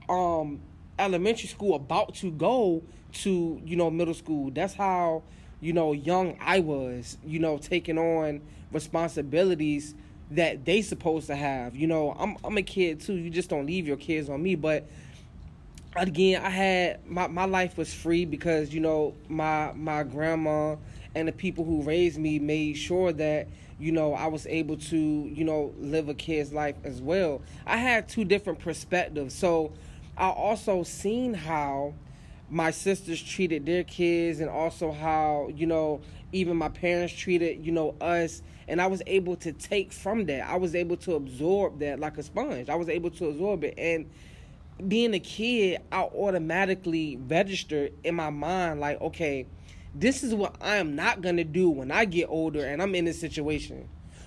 [0.08, 0.60] um
[0.98, 4.50] elementary school about to go to you know middle school.
[4.50, 5.22] That's how
[5.60, 9.94] you know young i was you know taking on responsibilities
[10.36, 11.76] that they supposed to have.
[11.76, 13.14] You know i'm i'm a kid too.
[13.14, 14.54] You just don't leave your kids on me.
[14.54, 14.86] But
[15.96, 20.74] again i had my, my life was free because you know my my grandma
[21.14, 23.46] and the people who raised me made sure that
[23.78, 27.42] you know i was able to you know live a kid's life as well.
[27.66, 29.34] I had two different perspectives.
[29.34, 29.72] So
[30.16, 31.94] i also seen how
[32.48, 36.00] my sisters treated their kids and also how you know
[36.32, 38.42] even my parents treated you know us
[38.72, 42.16] and i was able to take from that i was able to absorb that like
[42.16, 44.10] a sponge i was able to absorb it and
[44.88, 49.46] being a kid i automatically registered in my mind like okay
[49.94, 52.94] this is what i am not going to do when i get older and i'm
[52.94, 53.86] in this situation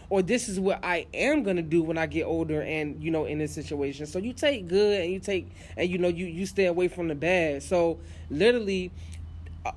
[0.10, 3.26] or this is what I am gonna do when I get older and you know
[3.26, 4.06] in this situation.
[4.06, 7.08] So you take good and you take and you know you you stay away from
[7.08, 7.64] the bad.
[7.64, 8.92] So literally,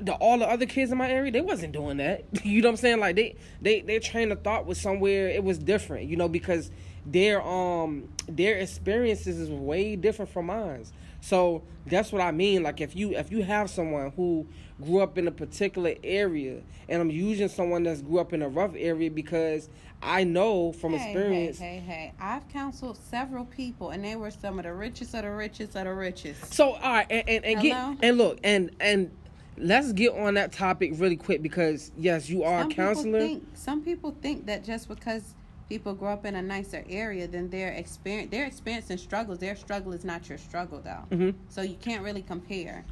[0.03, 2.25] the all the other kids in my area they wasn't doing that.
[2.45, 3.01] You know what I'm saying?
[3.01, 6.09] Like they they their train of thought was somewhere it was different.
[6.09, 6.71] You know because
[7.07, 10.85] their um their experiences is way different from mine.
[11.21, 12.63] So that's what I mean.
[12.63, 14.47] Like if you if you have someone who
[14.81, 18.49] grew up in a particular area, and I'm using someone that's grew up in a
[18.49, 19.69] rough area because
[20.01, 21.59] I know from hey, experience.
[21.59, 22.13] Hey, hey, hey!
[22.21, 25.85] I've counseled several people, and they were some of the richest of the richest of
[25.85, 26.55] the richest.
[26.55, 29.11] So all right, and and, and get and look and and
[29.61, 33.05] let's get on that topic really quick because yes, you are some a counselor.
[33.21, 35.35] People think, some people think that just because
[35.69, 39.55] people grow up in a nicer area, then their experience, their experience and struggles, their
[39.57, 41.17] struggle is not your struggle, though.
[41.17, 42.85] hmm So you can't really compare.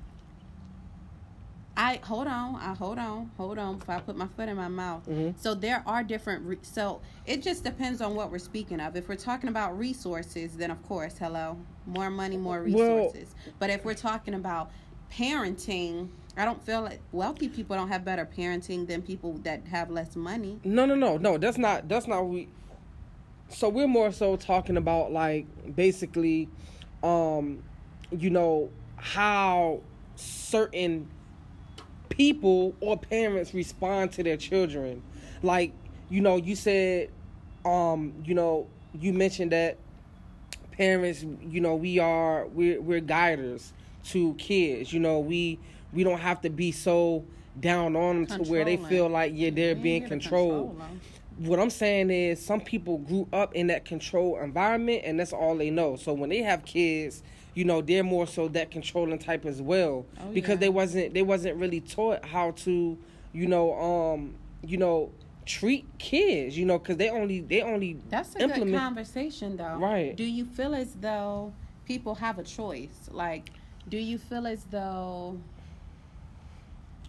[1.78, 4.68] I hold on, I hold on, hold on before I put my foot in my
[4.68, 5.06] mouth.
[5.06, 5.34] Mhm.
[5.38, 6.42] So there are different.
[6.46, 8.96] Re- so it just depends on what we're speaking of.
[8.96, 13.34] If we're talking about resources, then of course, hello, more money, more Well- resources.
[13.58, 14.70] but if we're talking about
[15.12, 19.90] parenting, I don't feel like wealthy people don't have better parenting than people that have
[19.90, 20.60] less money.
[20.64, 21.38] No, no, no, no.
[21.38, 21.88] That's not.
[21.88, 22.22] That's not.
[22.22, 22.48] We.
[23.48, 26.48] So we're more so talking about like basically,
[27.02, 27.62] um,
[28.10, 29.80] you know how
[30.16, 31.08] certain
[32.10, 35.02] people or parents respond to their children.
[35.42, 35.72] Like
[36.10, 37.10] you know, you said,
[37.64, 39.78] um, you know, you mentioned that
[40.72, 43.72] parents, you know, we are we're we're guiders
[44.04, 44.92] to kids.
[44.92, 45.58] You know, we
[45.96, 47.24] we don't have to be so
[47.58, 50.76] down on them to where they feel like yeah they're being controlled.
[50.78, 50.98] control.
[51.38, 55.56] What I'm saying is some people grew up in that controlled environment and that's all
[55.56, 55.96] they know.
[55.96, 57.22] So when they have kids,
[57.54, 60.06] you know, they're more so that controlling type as well.
[60.20, 60.56] Oh, because yeah.
[60.56, 62.98] they wasn't they wasn't really taught how to,
[63.32, 65.10] you know, um, you know,
[65.46, 69.76] treat kids, you know, cuz they only they only That's a implement good conversation, though.
[69.76, 70.14] Right.
[70.14, 71.52] Do you feel as though
[71.86, 73.08] people have a choice?
[73.10, 73.50] Like,
[73.88, 75.38] do you feel as though.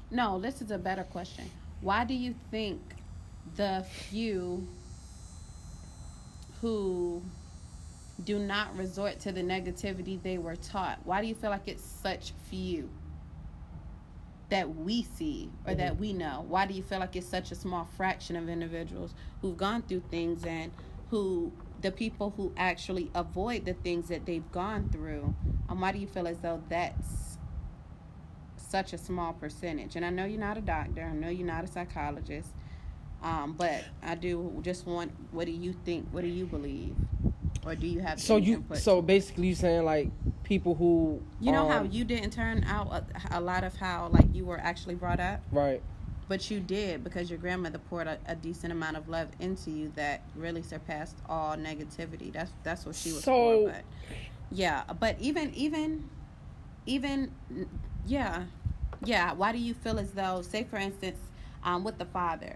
[0.10, 1.50] No, this is a better question.
[1.82, 2.82] Why do you think
[3.56, 4.68] the few
[6.62, 7.22] who
[8.24, 11.84] do not resort to the negativity they were taught, why do you feel like it's
[11.84, 12.90] such few?
[14.50, 16.46] that we see or that we know?
[16.48, 20.04] Why do you feel like it's such a small fraction of individuals who've gone through
[20.10, 20.72] things and
[21.10, 25.36] who the people who actually avoid the things that they've gone through?
[25.70, 27.27] Um, why do you feel as though that's
[28.68, 29.96] such a small percentage?
[29.96, 31.04] And I know you're not a doctor.
[31.04, 32.50] I know you're not a psychologist.
[33.24, 35.12] Um, but I do just want.
[35.32, 36.08] What do you think?
[36.12, 36.96] What do you believe?
[37.66, 38.78] Or do you have So you, input?
[38.78, 40.10] so basically, you saying like
[40.44, 44.08] people who you know how um, you didn't turn out a, a lot of how
[44.14, 45.82] like you were actually brought up, right?
[46.30, 49.92] but you did because your grandmother poured a, a decent amount of love into you
[49.96, 52.32] that really surpassed all negativity.
[52.32, 53.72] That's that's what she was So- for.
[53.72, 53.84] But
[54.52, 56.08] yeah, but even even
[56.86, 57.32] even
[58.08, 58.44] yeah,
[59.04, 59.34] yeah.
[59.34, 61.20] Why do you feel as though, say for instance,
[61.64, 62.56] um, with the father?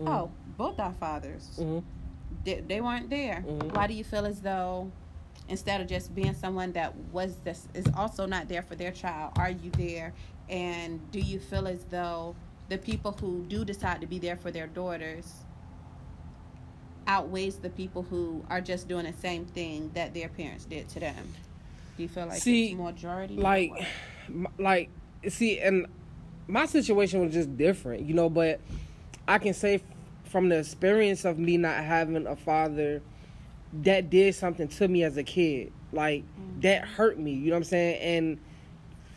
[0.00, 0.08] Mhm.
[0.08, 1.48] Oh, both our fathers.
[1.56, 1.78] hmm
[2.44, 3.42] they, they weren't there.
[3.46, 3.74] Mhm.
[3.74, 4.90] Why do you feel as though
[5.48, 9.32] instead of just being someone that was this is also not there for their child,
[9.36, 10.12] are you there?
[10.50, 12.36] And do you feel as though
[12.68, 15.32] the people who do decide to be there for their daughters
[17.06, 21.00] outweighs the people who are just doing the same thing that their parents did to
[21.00, 21.34] them?
[21.96, 23.36] Do you feel like See, majority?
[23.36, 23.72] like
[24.58, 24.90] like
[25.28, 25.86] see and
[26.46, 28.60] my situation was just different you know but
[29.26, 29.82] i can say
[30.24, 33.02] from the experience of me not having a father
[33.72, 36.62] that did something to me as a kid like mm.
[36.62, 38.38] that hurt me you know what i'm saying and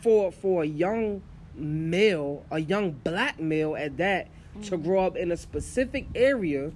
[0.01, 1.21] for for a young
[1.55, 4.27] male a young black male at that
[4.63, 4.83] to mm.
[4.83, 6.71] grow up in a specific area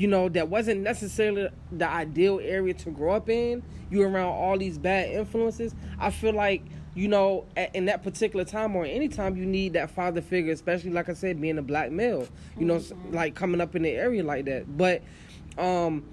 [0.00, 3.62] you know, that wasn't necessarily the ideal area to grow up in.
[3.90, 5.74] You around all these bad influences.
[5.98, 6.62] I feel like,
[6.94, 10.52] you know, at, in that particular time or any time you need that father figure,
[10.52, 12.26] especially like I said, being a black male,
[12.58, 14.76] you know, like coming up in the area like that.
[14.76, 15.02] But,
[15.56, 16.04] um,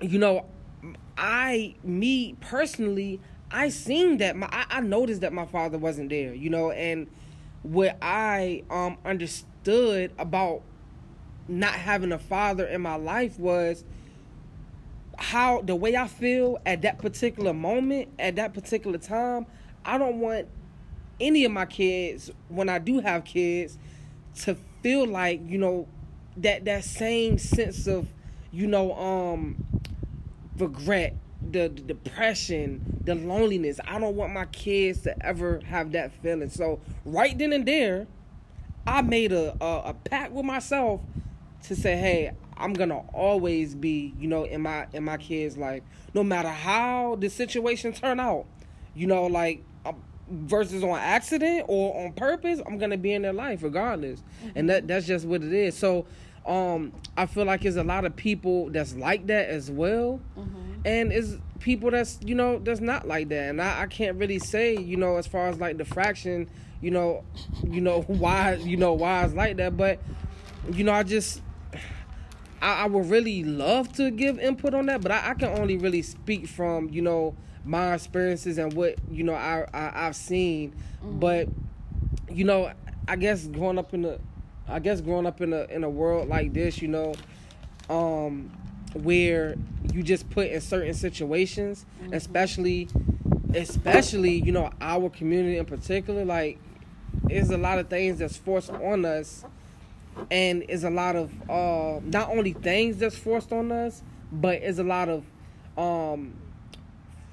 [0.00, 0.46] you know,
[1.16, 3.20] I, me personally,
[3.50, 7.06] I seen that my, I, I noticed that my father wasn't there, you know, and
[7.62, 10.62] what I um understood about
[11.48, 13.84] not having a father in my life was
[15.16, 19.46] how the way I feel at that particular moment, at that particular time,
[19.84, 20.48] I don't want
[21.20, 23.78] any of my kids when I do have kids
[24.42, 25.86] to feel like, you know,
[26.38, 28.08] that that same sense of,
[28.50, 29.56] you know, um
[30.58, 33.80] regret, the, the depression, the loneliness.
[33.86, 36.50] I don't want my kids to ever have that feeling.
[36.50, 38.06] So right then and there,
[38.86, 41.00] I made a, a, a pact with myself
[41.64, 45.82] to say, hey, I'm gonna always be, you know, in my in my kids' life,
[46.12, 48.46] no matter how the situation turn out.
[48.94, 49.64] You know, like
[50.30, 54.22] versus on accident or on purpose, I'm gonna be in their life regardless,
[54.54, 55.76] and that that's just what it is.
[55.76, 56.06] So,
[56.46, 60.20] um, I feel like there's a lot of people that's like that as well,
[60.84, 64.38] and it's people that's you know that's not like that, and I, I can't really
[64.38, 66.48] say you know as far as like the fraction,
[66.80, 67.24] you know,
[67.66, 69.98] you know why you know why it's like that, but
[70.72, 71.42] you know I just
[72.62, 75.76] I, I would really love to give input on that, but I, I can only
[75.76, 80.74] really speak from you know my experiences and what you know I, I I've seen.
[81.02, 81.48] But
[82.30, 82.72] you know,
[83.08, 84.20] I guess growing up in the
[84.68, 87.14] I guess growing up in a in a world like this, you know,
[87.90, 88.50] um,
[88.94, 89.56] where
[89.92, 92.88] you just put in certain situations, especially,
[93.54, 96.58] especially you know our community in particular, like,
[97.24, 99.44] there's a lot of things that's forced on us.
[100.30, 104.00] And is a lot of uh not only things that's forced on us
[104.30, 105.24] but is a lot of
[105.76, 106.34] um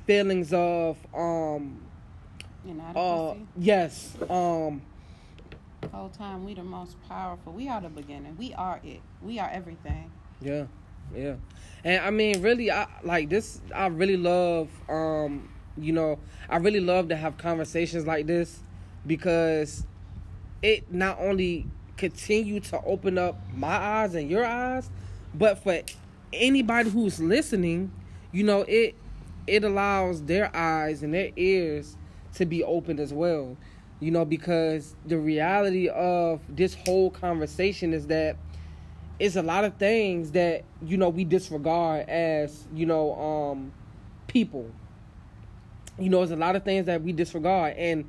[0.05, 1.79] feelings of um
[2.95, 4.81] uh yes um
[5.91, 7.51] whole time we the most powerful.
[7.53, 8.37] We are the beginning.
[8.37, 9.01] We are it.
[9.21, 10.11] We are everything.
[10.41, 10.65] yeah
[11.13, 11.35] yeah
[11.83, 16.17] and i mean really i like this i really love um you know
[16.49, 18.63] i really love to have conversations like this
[19.05, 19.85] because
[20.61, 24.89] it not only continue to open up my eyes and your eyes
[25.33, 25.81] but for
[26.31, 27.91] anybody who's listening
[28.31, 28.95] you know it
[29.51, 31.97] it allows their eyes and their ears
[32.35, 33.57] to be opened as well.
[33.99, 38.37] You know because the reality of this whole conversation is that
[39.19, 43.73] it's a lot of things that you know we disregard as you know um
[44.27, 44.71] people.
[45.99, 48.05] You know it's a lot of things that we disregard and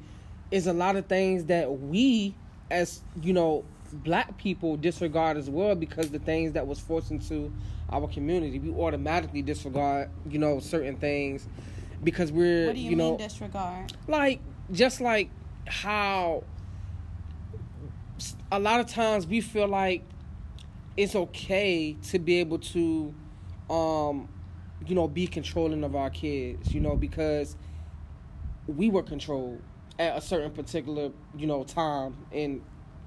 [0.52, 2.36] it's a lot of things that we
[2.70, 7.52] as you know black people disregard as well because the things that was forced into
[7.90, 11.46] our community we automatically disregard you know certain things
[12.02, 13.92] because we're What do you, you, mean know disregard?
[14.08, 15.30] like just like
[15.66, 16.44] how
[18.50, 20.02] a lot of times we feel like
[20.96, 23.14] it's okay to be able to
[23.70, 24.28] um
[24.86, 27.56] you know be controlling of our kids you know because
[28.66, 29.60] we were controlled
[29.98, 32.62] at a certain particular you know time in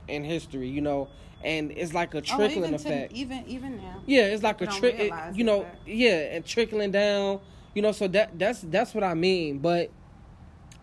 [0.07, 1.07] in history you know
[1.43, 4.01] and it's like a Oh, trickling to- effect even even now.
[4.05, 5.13] yeah, it's like a People trick.
[5.33, 7.39] You know, but- yeah, and trickling down.
[7.73, 9.59] You know, so that that's that's what I mean.
[9.59, 9.89] But,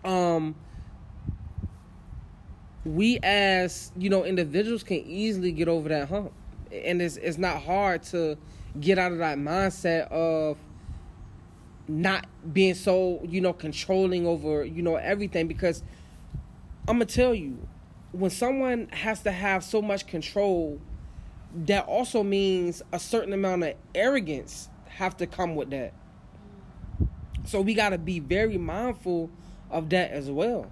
[0.04, 0.54] um,
[2.84, 6.32] we as you know individuals can easily get over that hump,
[6.72, 8.36] and it's it's not hard to
[8.80, 10.56] get out of that mindset of
[11.88, 15.82] not being so you know controlling over you know everything because
[16.88, 17.66] I'm gonna tell you
[18.12, 20.80] when someone has to have so much control
[21.54, 25.92] that also means a certain amount of arrogance have to come with that.
[27.44, 29.30] So we got to be very mindful
[29.70, 30.70] of that as well.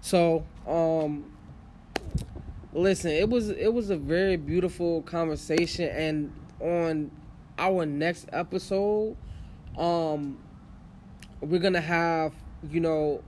[0.00, 1.32] So um
[2.72, 7.10] listen it was it was a very beautiful conversation and on
[7.58, 9.16] our next episode
[9.76, 10.38] um
[11.40, 12.32] we're gonna have
[12.70, 13.22] you know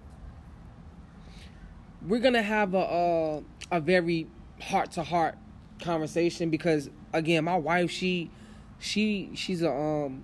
[2.07, 3.43] we're gonna have a a,
[3.77, 4.27] a very
[4.61, 5.37] heart to heart
[5.81, 8.31] conversation because again my wife she
[8.79, 10.23] she she's a um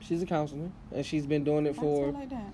[0.00, 2.52] she's a counselor and she's been doing it for like that.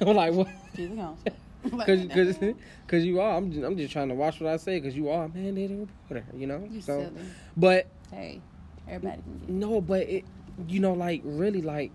[0.00, 1.32] I'm like what She's a counselor.
[1.84, 2.38] Cause, cause,
[2.86, 3.36] cause you are.
[3.36, 4.80] I'm just, I'm just trying to watch what I say.
[4.80, 6.24] Cause you are a mandated reporter.
[6.32, 6.64] You know.
[6.70, 7.26] You so, silly.
[7.56, 8.40] but Hey,
[8.88, 10.24] everybody can no, but it,
[10.68, 11.90] you know, like really, like,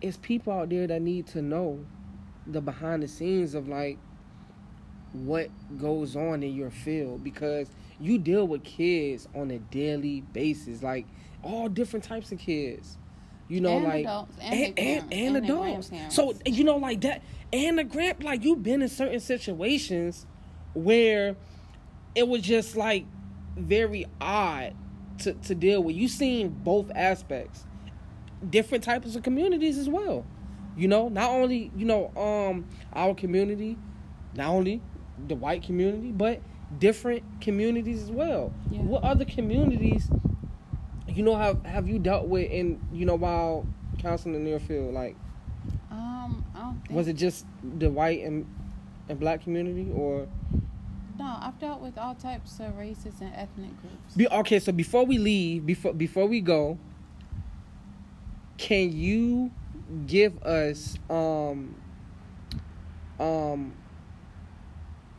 [0.00, 1.84] it's people out there that need to know
[2.46, 3.98] the behind the scenes of like
[5.14, 5.48] what
[5.78, 7.68] goes on in your field because
[8.00, 11.06] you deal with kids on a daily basis, like
[11.42, 12.98] all different types of kids.
[13.46, 15.90] You know, And like adults, and and, and, and adults.
[16.08, 20.26] So you know, like that, and the grand, like you've been in certain situations
[20.72, 21.36] where
[22.14, 23.04] it was just like
[23.56, 24.74] very odd
[25.20, 25.94] to, to deal with.
[25.94, 27.64] You seen both aspects,
[28.48, 30.24] different types of communities as well.
[30.76, 33.76] You know, not only you know um our community,
[34.34, 34.80] not only
[35.28, 36.40] the white community, but
[36.78, 38.52] different communities as well.
[38.70, 38.80] Yeah.
[38.82, 40.10] What other communities,
[41.08, 43.66] you know, have have you dealt with in you know while
[43.98, 44.94] counseling in your field?
[44.94, 45.16] Like,
[45.90, 46.90] Um, I don't think.
[46.96, 47.46] was it just
[47.78, 48.46] the white and
[49.08, 50.26] and black community, or
[51.18, 54.14] No, I've dealt with all types of races and ethnic groups.
[54.16, 56.78] Be, okay, so before we leave, before before we go,
[58.56, 59.50] can you
[60.06, 61.76] give us um
[63.20, 63.72] um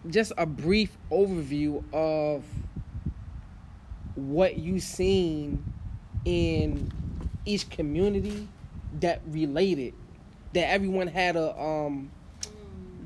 [0.09, 2.43] just a brief overview of
[4.15, 5.63] what you seen
[6.23, 6.91] in
[7.45, 8.47] each community
[8.99, 9.93] that related
[10.53, 12.09] that everyone had a um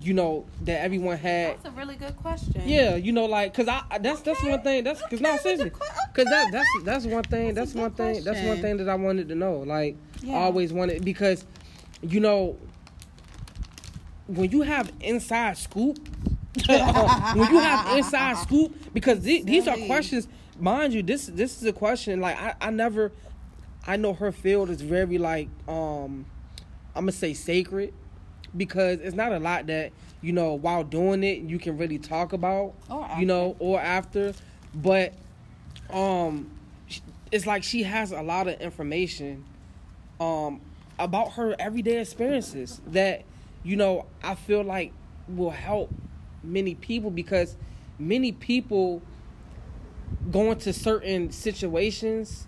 [0.01, 2.61] you know that everyone had That's a really good question.
[2.65, 4.85] yeah, you know, like, cause I that's that's one thing.
[4.85, 7.53] That's cause no, Okay, seriously, that's a que- cause that that's that's one thing.
[7.53, 8.23] That's That's, one thing.
[8.23, 9.57] That's one thing that I wanted to know.
[9.57, 10.35] Like, Yeah.
[10.37, 11.43] I always wanted because,
[12.01, 12.55] you know,
[14.27, 15.97] when you have inside scoop,
[16.68, 20.28] when you have inside scoop, because the- these are questions.
[20.60, 22.20] Mind you, this this is a question.
[22.20, 23.12] Like, I I never,
[23.88, 26.26] I know her field is very like um,
[26.95, 27.93] I'm gonna say sacred
[28.57, 29.91] because it's not a lot that
[30.22, 32.74] you know while doing it you can really talk about
[33.20, 34.34] you know or after
[34.74, 35.14] but
[35.91, 36.49] um
[37.32, 39.45] it's like she has a lot of information
[40.20, 40.60] um
[40.97, 43.24] about her everyday experiences that
[43.64, 44.91] you know I feel like
[45.28, 45.93] will help
[46.43, 47.55] many people because
[47.97, 49.01] many people
[50.31, 52.47] go into certain situations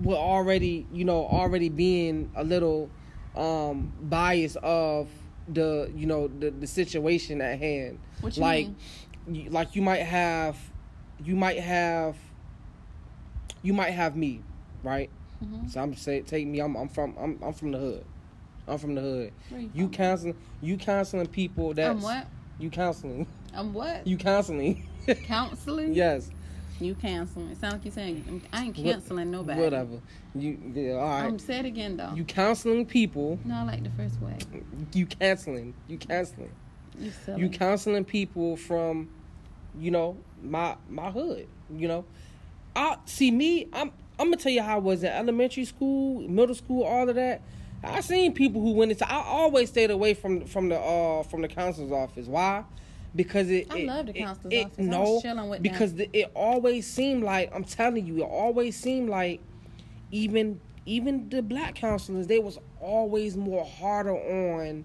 [0.00, 2.90] will already you know already being a little
[3.36, 5.08] um biased of
[5.48, 7.98] the you know the the situation at hand
[8.38, 8.76] like mean?
[9.44, 10.56] you, like you might have
[11.24, 12.16] you might have
[13.62, 14.40] you might have me
[14.82, 15.10] right
[15.44, 15.68] Mhm.
[15.70, 18.04] so i'm say take me i'm i'm from i'm i'm from the hood
[18.68, 22.26] i'm from the hood you you counseling you counseling people that I'm what?
[22.58, 24.06] you counseling I'm what?
[24.06, 24.86] you counseling
[25.24, 25.94] Counseling?
[25.94, 26.30] yes
[26.80, 27.50] You canceling.
[27.50, 29.60] It sounds like you're saying I ain't What- canceling nobody.
[29.60, 30.00] whatever
[30.34, 32.12] you yeah all right Um, say it again though.
[32.14, 34.36] you counseling people no, I like the first way.
[34.94, 36.52] you canceling you canceling
[36.98, 37.40] You silly.
[37.42, 39.08] you counseling people from
[39.78, 42.04] you know my my hood you know
[42.76, 46.54] i see me i'm i'm gonna tell you how i was in elementary school middle
[46.54, 47.40] school all of that
[47.84, 51.42] i seen people who went into i always stayed away from from the uh from
[51.42, 52.64] the counselor's office why
[53.14, 54.78] because it I it- love the it- counselor's it- office.
[54.78, 55.72] I was no chilling with them.
[55.72, 59.40] because the, it always seemed like i'm telling you it always seemed like
[60.10, 64.84] even even the black counselors they was always more harder on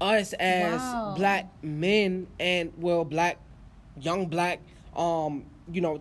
[0.00, 1.14] us as Wow.
[1.16, 3.38] black men and well black
[4.00, 4.60] young black
[4.96, 6.00] um you know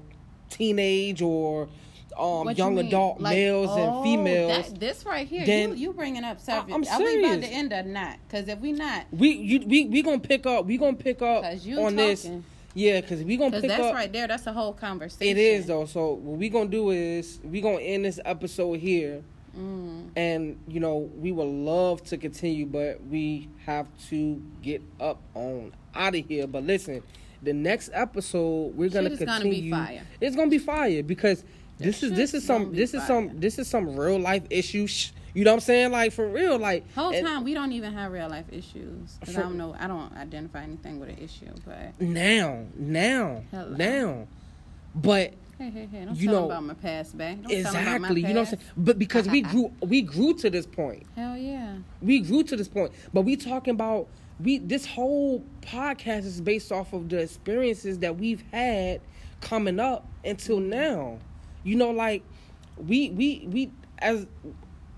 [0.49, 1.67] teenage or
[2.19, 2.87] um What young mean?
[2.87, 6.39] adult Like, males oh, and females That, this right here, then- you you bringing up
[6.39, 6.73] subject.
[6.75, 6.99] I'm serious.
[6.99, 8.17] Are we about to end or not?
[8.27, 11.43] Because if we not, we you we we gonna pick up we gonna pick up
[11.63, 12.29] you on this
[12.75, 14.27] yeah because we gonna because pick that's up right there.
[14.27, 15.37] That's a whole conversation.
[15.37, 19.23] it is though so what we gonna do is we gonna end this episode here
[19.57, 20.11] Mm.
[20.15, 25.73] and you know we would love to continue but we have to get up on
[25.95, 27.01] out of here but listen
[27.41, 29.63] the next episode we're gonna gonna continue.
[29.63, 30.01] be fire.
[30.21, 31.43] It's gonna be fire because
[31.79, 35.11] this is this is some this is some this is some real life issues.
[35.33, 35.91] You know what I'm saying?
[35.91, 39.17] Like for real, like Whole and time we don't even have real life issues.
[39.23, 39.75] 'Cause For- I don't know.
[39.79, 41.45] I don't identify anything with an issue.
[41.65, 43.75] But now, now, Hello.
[43.77, 44.27] now.
[44.95, 46.05] But hey, hey, hey!
[46.05, 47.43] Don't You know- about my past, babe.
[47.43, 48.61] Don't tell 'em about my exactly, you know what I'm saying?
[48.75, 51.03] But because we grew we grew to this point.
[51.15, 51.75] Hell yeah.
[52.01, 54.07] we grew to this point but we talking about
[54.43, 58.99] we this whole podcast is based off of the experiences that we've had
[59.41, 61.19] coming up until now
[61.63, 62.23] you know like
[62.77, 64.25] we we we as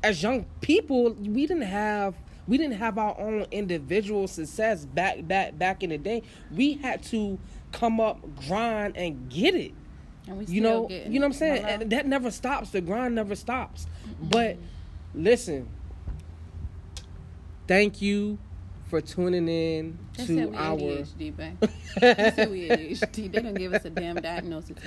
[0.04, 2.16] as young people we didn't have
[2.48, 6.24] we didn't have our own individual success back back back in the day.
[6.52, 7.40] We had to
[7.72, 9.74] come up grind and get it.
[10.28, 11.64] And we you know you know what i'm saying?
[11.64, 12.72] and that never stops.
[12.72, 13.88] The grind never stops.
[14.22, 14.58] But
[15.14, 15.70] listen.
[17.68, 18.38] Thank you
[18.92, 21.58] for tuning in to we our ADHD, babe.
[22.02, 23.32] they said we ADHD.
[23.32, 24.78] They done give us a damn diagnosis.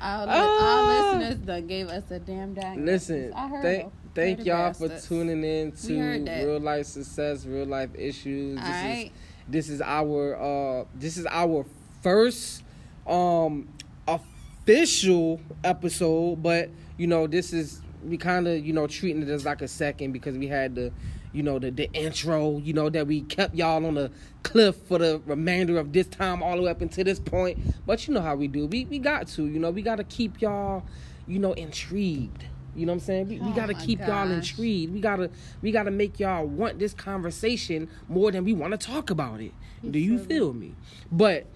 [0.00, 0.64] Our, Ah.
[0.64, 3.08] our listeners done gave us a damn diagnosis.
[3.10, 7.90] listen I heard thank thank y'all for tuning in to real life success real life
[7.94, 9.10] issues this is
[9.48, 11.66] this is our uh this is our
[12.02, 12.62] first
[13.06, 13.68] um
[14.08, 19.44] official episode but you know this is we kind of you know treating it as
[19.44, 20.92] like a second because we had the
[21.32, 24.10] you know the the intro you know that we kept y'all on the
[24.42, 28.06] cliff for the remainder of this time all the way up until this point but
[28.06, 30.40] you know how we do we we got to you know we got to keep
[30.40, 30.82] y'all
[31.26, 33.28] you know intrigued you know what I'm saying?
[33.28, 34.94] We, we Oh gotta my keep y'all intrigued.
[34.94, 35.30] We gotta
[35.60, 39.52] we gotta make y'all want this conversation more than we want to talk about it.
[39.88, 40.74] Do you feel me?
[41.10, 41.46] But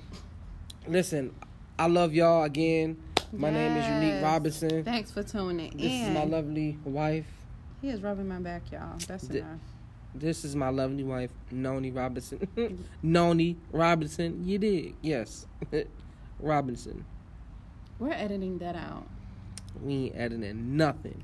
[0.87, 1.35] listen,
[1.79, 2.99] I love y'all again.
[3.33, 4.85] My name is Unique Robinson.
[4.85, 5.79] Thanks for tuning This in.
[5.79, 7.27] This is my lovely wife.
[7.87, 8.99] He is rubbing my back, y'all.
[9.07, 9.61] That's Th- enough.
[10.13, 12.85] This is my lovely wife, Noni Robinson.
[13.05, 14.45] Noni Robinson.
[14.45, 15.47] You did, yes,
[16.41, 17.05] Robinson.
[18.01, 19.07] We're editing that out.
[19.81, 21.23] We ain't editing nothing.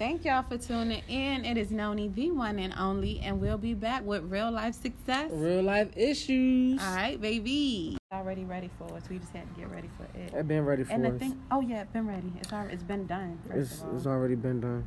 [0.00, 1.44] Thank y'all for tuning in.
[1.44, 5.30] It is Noni, the one and only, and we'll be back with real life success.
[5.32, 6.82] Real life issues.
[6.82, 7.96] All right, baby.
[8.12, 9.04] Already ready for us.
[9.08, 10.34] We just had to get ready for it.
[10.36, 11.18] I've been ready for And the us.
[11.20, 12.32] thing, oh yeah, been ready.
[12.40, 13.38] It's already, it's been done.
[13.54, 14.84] It's, it's already been done.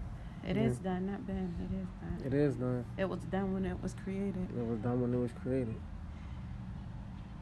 [0.48, 1.54] It is done, not been.
[1.60, 2.26] It is done.
[2.28, 2.86] It is done.
[2.98, 5.76] It was done when it was created, It was done when it was created.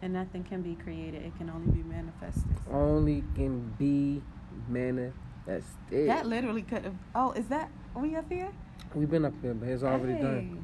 [0.01, 1.23] and nothing can be created.
[1.23, 2.55] It can only be manifested.
[2.71, 4.21] Only can be
[4.69, 6.09] manifested.
[6.09, 6.95] That literally could have.
[7.15, 8.51] Oh, is that we up here?
[8.95, 10.63] We've been up here, but it's already done.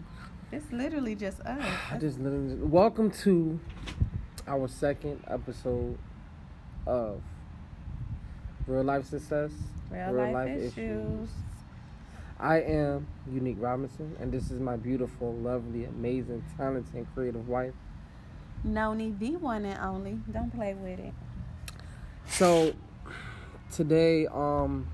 [0.52, 1.66] Hey, It's literally just us.
[1.92, 2.56] I just literally.
[2.56, 3.60] Welcome to
[4.48, 5.98] our second episode
[6.88, 7.22] of
[8.68, 9.52] Real Life Success.
[9.92, 11.30] real, life, issues.
[12.40, 17.74] I am Unique Robinson, and this is my beautiful, lovely, amazing, talented, and creative wife.
[18.64, 20.20] Noni, the one and only.
[20.32, 21.14] Don't play with it.
[22.28, 22.74] So
[23.72, 24.88] today, um,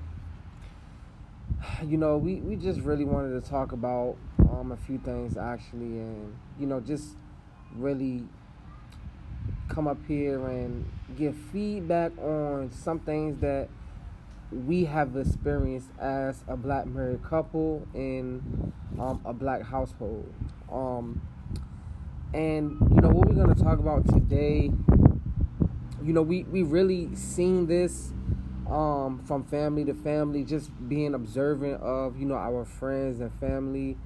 [1.84, 4.16] you know, we, we just really wanted to talk about
[4.50, 7.10] um a few things actually, and you know, just
[7.76, 8.24] really
[9.68, 10.84] come up here and
[11.16, 13.68] give feedback on some things that
[14.52, 20.32] we have experienced as a black married couple in um, a black household.
[20.70, 21.20] Um,
[22.34, 24.70] and you know what we're gonna talk about today
[26.06, 28.12] you know we we really seen this
[28.70, 33.96] um from family to family just being observant of you know our friends and family.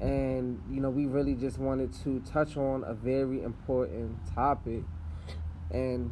[0.00, 4.82] And you know we really just wanted to touch on a very important topic.
[5.70, 6.10] And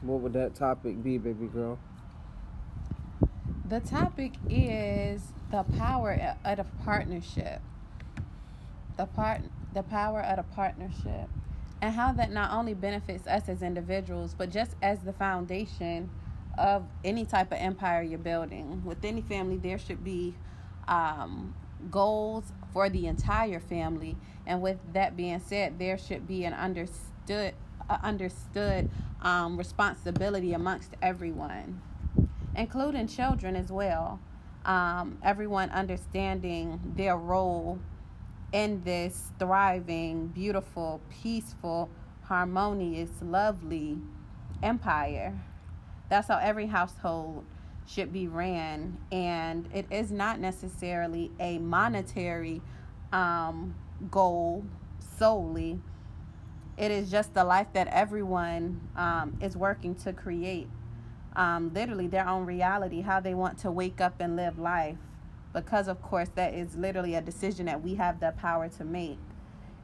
[0.00, 1.78] what would that topic be baby girl
[3.72, 7.62] The topic is the power of a partnership.
[8.98, 9.40] The part,
[9.72, 11.30] the power of a partnership,
[11.80, 16.10] and how that not only benefits us as individuals, but just as the foundation
[16.58, 18.84] of any type of empire you're building.
[18.84, 20.34] With any family, there should be
[20.86, 21.54] um,
[21.90, 27.54] goals for the entire family, and with that being said, there should be an understood,
[27.88, 28.90] uh, understood
[29.22, 31.80] um, responsibility amongst everyone
[32.56, 34.20] including children as well.
[34.64, 37.78] Um, everyone understanding their role
[38.52, 41.90] in this thriving, beautiful, peaceful,
[42.22, 43.98] harmonious, lovely
[44.62, 45.38] empire.
[46.08, 47.44] That's how every household
[47.86, 48.98] should be ran.
[49.10, 52.60] And it is not necessarily a monetary
[53.12, 53.74] um,
[54.10, 54.64] goal
[55.18, 55.78] solely,
[56.76, 60.68] it is just the life that everyone um, is working to create
[61.36, 64.96] um, literally their own reality, how they want to wake up and live life.
[65.52, 69.18] Because, of course, that is literally a decision that we have the power to make.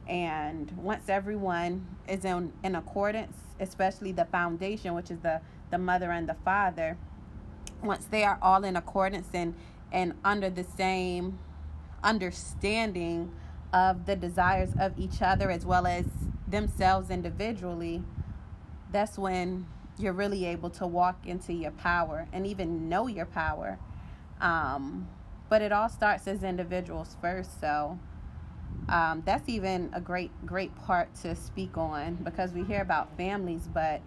[0.07, 6.09] And once everyone is in, in accordance, especially the foundation, which is the, the mother
[6.11, 6.97] and the father,
[7.83, 9.53] once they are all in accordance and,
[9.91, 11.37] and under the same
[12.03, 13.31] understanding
[13.71, 16.05] of the desires of each other as well as
[16.47, 18.03] themselves individually,
[18.91, 19.67] that's when
[19.99, 23.77] you're really able to walk into your power and even know your power.
[24.39, 25.07] Um,
[25.49, 27.99] but it all starts as individuals first, so
[28.87, 33.67] um, that's even a great, great part to speak on because we hear about families,
[33.73, 34.01] but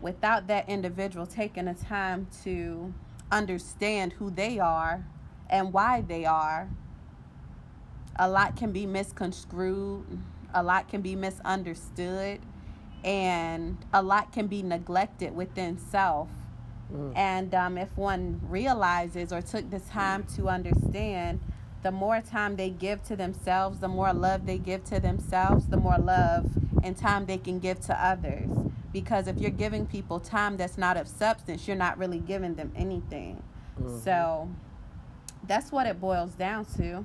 [0.00, 2.92] without that individual taking the time to
[3.30, 5.04] understand who they are
[5.50, 6.68] and why they are,
[8.16, 10.04] a lot can be misconstrued,
[10.54, 12.40] a lot can be misunderstood,
[13.04, 16.28] and a lot can be neglected within self.
[16.92, 17.16] Mm.
[17.16, 21.40] And um, if one realizes or took the time to understand,
[21.82, 25.76] the more time they give to themselves, the more love they give to themselves, the
[25.76, 26.50] more love
[26.82, 28.48] and time they can give to others.
[28.92, 32.72] Because if you're giving people time that's not of substance, you're not really giving them
[32.74, 33.42] anything.
[33.78, 33.98] Mm-hmm.
[33.98, 34.48] So
[35.46, 37.04] that's what it boils down to.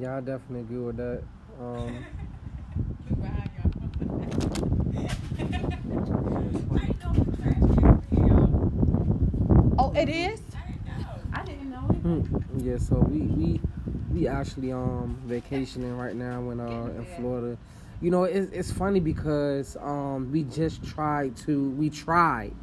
[0.00, 1.22] Yeah, I definitely agree with that.
[1.60, 2.04] Um,
[9.78, 10.40] oh, it is.
[11.32, 11.78] I didn't know.
[11.78, 12.36] Hmm.
[12.58, 13.60] Yeah, so we we
[14.12, 17.56] we actually um vacationing right now in uh in Florida.
[18.00, 22.54] You know, it's it's funny because um we just tried to we tried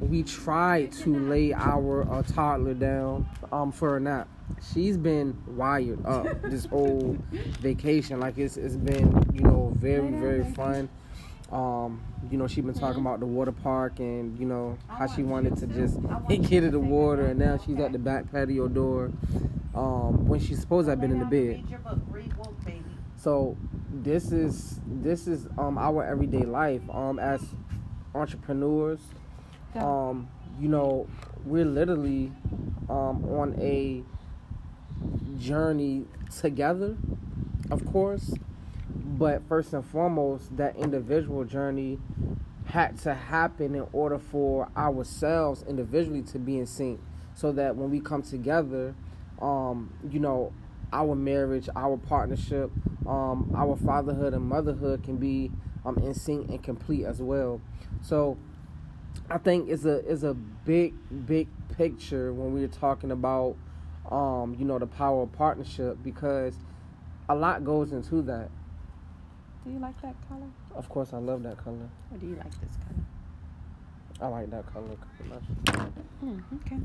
[0.00, 4.28] we tried to lay our uh, toddler down um for a nap
[4.72, 7.16] she's been wired up this whole
[7.60, 8.20] vacation.
[8.20, 10.88] Like it's it's been you know very very fun.
[11.50, 15.22] Um, you know she's been talking about the water park and you know how she
[15.22, 19.10] wanted to just get in the water, and now she's at the back patio door.
[19.74, 21.62] Um, when she's supposed to have been in the bed.
[23.16, 23.56] So
[23.92, 27.42] this is this is um our everyday life um as
[28.14, 29.00] entrepreneurs.
[29.74, 30.28] Um,
[30.60, 31.06] you know
[31.44, 32.32] we're literally
[32.88, 34.02] um on a
[35.38, 36.06] journey
[36.40, 36.96] together,
[37.70, 38.34] of course.
[38.88, 41.98] But first and foremost, that individual journey
[42.66, 47.00] had to happen in order for ourselves individually to be in sync.
[47.34, 48.94] So that when we come together,
[49.40, 50.52] um, you know,
[50.92, 52.70] our marriage, our partnership,
[53.06, 55.50] um, our fatherhood and motherhood can be
[55.84, 57.60] um, in sync and complete as well.
[58.02, 58.36] So
[59.30, 60.94] I think it's a it's a big
[61.26, 63.56] big picture when we're talking about
[64.10, 66.54] um, you know, the power of partnership because
[67.28, 68.48] a lot goes into that.
[69.64, 70.46] Do you like that color?
[70.74, 71.88] Of course, I love that color.
[72.10, 73.04] Or do you like this color?
[74.20, 74.96] I like that color.
[76.24, 76.78] Mm, okay.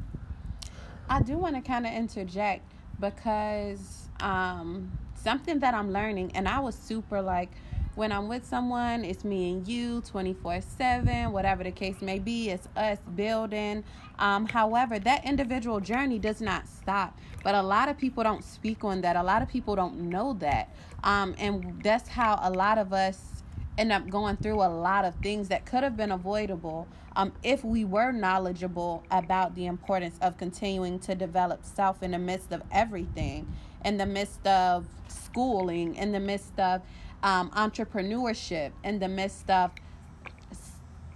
[1.10, 2.70] I do want to kind of interject
[3.00, 7.52] because um, something that I'm learning, and I was super like,
[7.96, 12.50] when I'm with someone, it's me and you 24 7, whatever the case may be,
[12.50, 13.84] it's us building.
[14.18, 17.18] Um, however, that individual journey does not stop.
[17.44, 19.16] But a lot of people don't speak on that.
[19.16, 20.74] A lot of people don't know that.
[21.04, 23.44] Um, and that's how a lot of us
[23.78, 27.64] end up going through a lot of things that could have been avoidable um, if
[27.64, 32.62] we were knowledgeable about the importance of continuing to develop self in the midst of
[32.72, 33.48] everything,
[33.86, 36.82] in the midst of schooling, in the midst of
[37.24, 39.72] um, entrepreneurship, in the midst of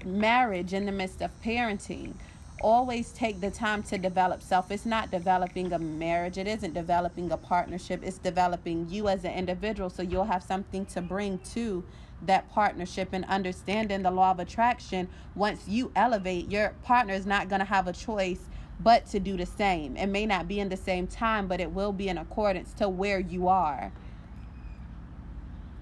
[0.06, 2.14] marriage, in the midst of parenting.
[2.62, 4.72] Always take the time to develop self.
[4.72, 9.34] It's not developing a marriage, it isn't developing a partnership, it's developing you as an
[9.34, 11.84] individual so you'll have something to bring to
[12.24, 15.08] that partnership and understanding the law of attraction.
[15.36, 18.40] Once you elevate, your partner is not going to have a choice
[18.80, 19.96] but to do the same.
[19.98, 22.90] It may not be in the same time, but it will be in accordance to
[22.90, 23.92] where you are.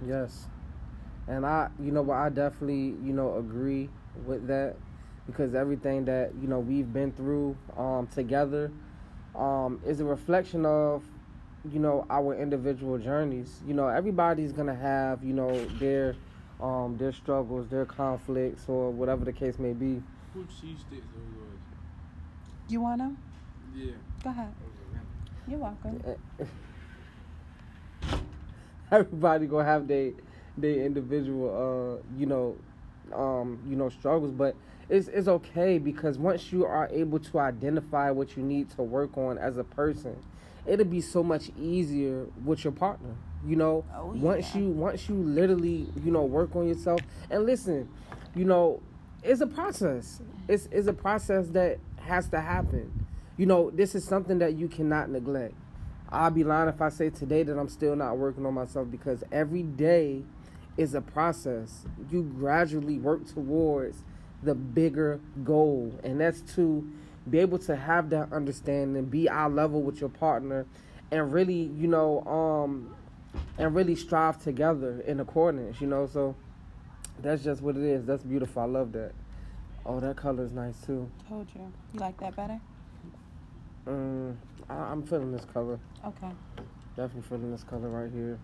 [0.02, 0.48] Yes.
[1.28, 3.90] And I, you know, but I definitely, you know, agree
[4.26, 4.76] with that
[5.26, 8.72] because everything that, you know, we've been through um, together
[9.36, 11.04] um, is a reflection of,
[11.72, 13.62] you know, our individual journeys.
[13.68, 16.16] You know, everybody's going to have, you know, their
[16.62, 20.02] um, their struggles, their conflicts, or whatever the case may be.
[22.68, 23.18] You want them?
[23.74, 23.94] Yeah.
[24.24, 24.54] Go ahead.
[25.48, 26.02] You're welcome.
[28.92, 30.12] everybody gonna have their
[30.58, 32.56] their individual uh you know
[33.14, 34.56] um you know struggles but
[34.90, 39.18] it's it's okay because once you are able to identify what you need to work
[39.18, 40.16] on as a person
[40.66, 43.16] it'll be so much easier with your partner
[43.46, 43.86] you know?
[43.96, 44.22] Oh, yeah.
[44.22, 47.90] once you once you literally you know work on yourself and listen
[48.34, 48.82] you know
[49.26, 50.22] it's a process.
[50.48, 53.06] It's it's a process that has to happen.
[53.38, 55.56] You know this is something that you cannot neglect
[56.10, 59.24] I'll be lying if I say today that I'm still not working on myself because
[59.32, 60.24] every day
[60.78, 61.86] is a process.
[62.12, 64.04] You gradually work towards
[64.44, 66.88] the bigger goal, and that's to
[67.30, 70.66] be able to have that understanding, be eye level with your partner,
[71.12, 72.96] and really, you know, um,
[73.58, 76.08] and really strive together in accordance, you know.
[76.08, 76.36] So
[77.22, 78.06] that's just what it is.
[78.06, 78.62] That's beautiful.
[78.62, 79.14] I love that.
[79.86, 81.10] Oh, that color is nice too.
[81.30, 81.72] Told you.
[81.94, 82.60] You like that better?
[83.88, 84.36] Mm,
[84.70, 85.80] I, I'm feeling this color.
[86.06, 86.30] Okay.
[86.96, 88.40] Definitely feeling this color right here.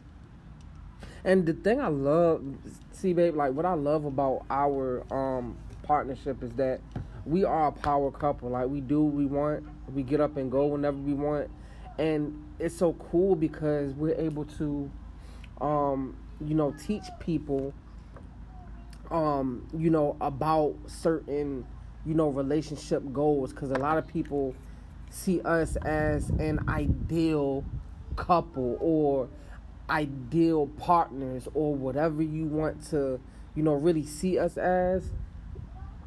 [1.23, 2.43] And the thing I love,
[2.91, 6.79] see, babe, like what I love about our um partnership is that
[7.25, 8.49] we are a power couple.
[8.49, 9.63] Like we do what we want.
[9.93, 11.49] We get up and go whenever we want.
[11.97, 14.89] And it's so cool because we're able to
[15.59, 17.73] um, you know, teach people
[19.11, 21.65] um, you know, about certain,
[22.05, 24.55] you know, relationship goals cuz a lot of people
[25.11, 27.63] see us as an ideal
[28.15, 29.29] couple or
[29.89, 33.19] ideal partners or whatever you want to,
[33.55, 35.11] you know, really see us as.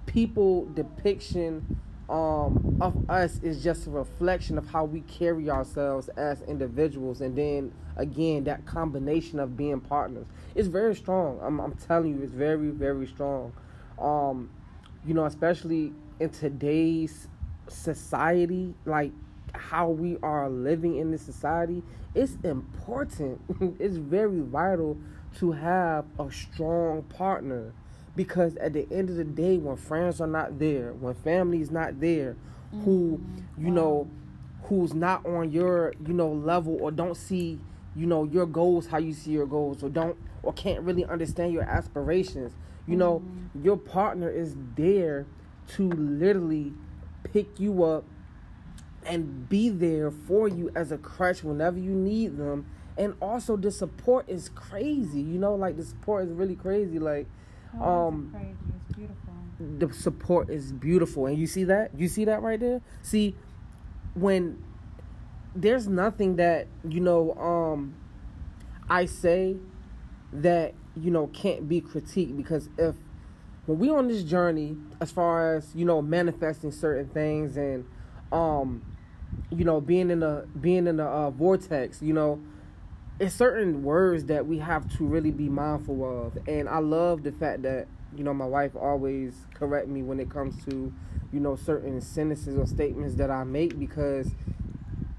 [0.06, 6.42] People depiction um, of us is just a reflection of how we carry ourselves as
[6.42, 7.20] individuals.
[7.20, 11.38] And then again that combination of being partners is very strong.
[11.42, 13.52] I'm, I'm telling you it's very very strong.
[13.98, 14.50] Um,
[15.06, 17.28] you know especially in today's
[17.68, 19.12] society like
[19.54, 21.82] how we are living in this society
[22.14, 23.40] it's important
[23.78, 24.96] it's very vital
[25.36, 27.72] to have a strong partner
[28.16, 31.70] because at the end of the day when friends are not there when family is
[31.70, 32.36] not there
[32.72, 32.84] mm-hmm.
[32.84, 33.20] who
[33.58, 33.74] you wow.
[33.74, 34.10] know
[34.64, 37.58] who's not on your you know level or don't see
[37.96, 41.52] you know your goals how you see your goals or don't or can't really understand
[41.52, 42.52] your aspirations
[42.86, 43.00] you mm-hmm.
[43.00, 43.22] know
[43.62, 45.26] your partner is there
[45.66, 46.72] to literally
[47.32, 48.04] pick you up
[49.04, 52.66] and be there for you as a crutch whenever you need them
[52.96, 57.26] and also the support is crazy you know like the support is really crazy like
[57.80, 58.54] Oh, um, crazy.
[58.76, 59.78] It's beautiful.
[59.78, 61.90] The support is beautiful, and you see that?
[61.98, 62.80] You see that right there?
[63.02, 63.36] See,
[64.14, 64.62] when
[65.54, 67.94] there's nothing that you know, um,
[68.88, 69.56] I say
[70.32, 72.96] that you know can't be critiqued because if
[73.66, 77.84] when we on this journey as far as you know manifesting certain things and
[78.32, 78.82] um
[79.50, 82.40] you know being in a being in a uh, vortex you know
[83.20, 87.32] it's certain words that we have to really be mindful of and i love the
[87.32, 87.86] fact that
[88.16, 90.92] you know my wife always correct me when it comes to
[91.32, 94.34] you know certain sentences or statements that i make because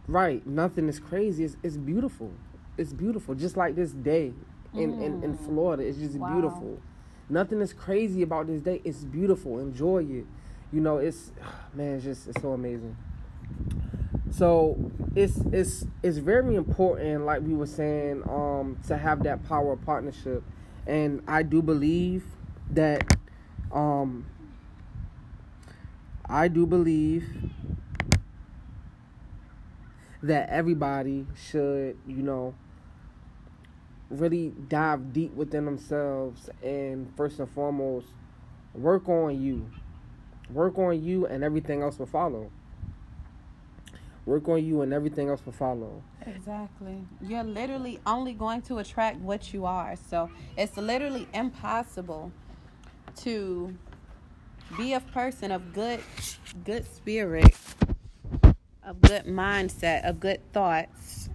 [0.07, 2.31] right nothing is crazy it's, it's beautiful
[2.77, 4.33] it's beautiful just like this day
[4.73, 5.03] in, mm.
[5.03, 5.45] in, in mm.
[5.45, 6.31] florida it's just wow.
[6.31, 6.79] beautiful
[7.29, 8.81] nothing is crazy about this day.
[8.83, 9.59] It's beautiful.
[9.59, 10.25] Enjoy it.
[10.71, 11.31] You know it's
[11.73, 12.95] man it's just it's so amazing.
[14.31, 19.73] So it's it's it's very important, like we were saying, um, to have that power
[19.73, 20.43] of partnership,
[20.85, 22.25] and I do believe
[22.71, 23.17] that,
[23.71, 24.25] um,
[26.25, 27.23] I do believe
[30.21, 32.55] that everybody should, you know,
[34.09, 38.07] really dive deep within themselves and first and foremost
[38.73, 39.69] work on you.
[40.51, 42.51] Work on you and everything else will follow.
[44.25, 46.03] Work on you and everything else will follow.
[46.25, 47.03] Exactly.
[47.21, 49.95] You're literally only going to attract what you are.
[49.95, 52.31] So it's literally impossible
[53.17, 53.75] to
[54.77, 56.01] be a person of good
[56.63, 57.55] good spirit
[58.83, 61.29] of good mindset of good thoughts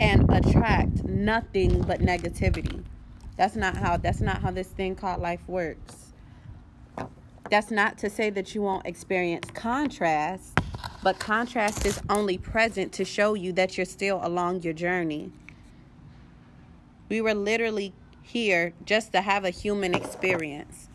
[0.00, 2.82] and attract nothing but negativity
[3.36, 6.12] that's not how that's not how this thing called life works
[7.50, 10.60] that's not to say that you won't experience contrast
[11.02, 15.32] but contrast is only present to show you that you're still along your journey.
[17.08, 20.88] We were literally here just to have a human experience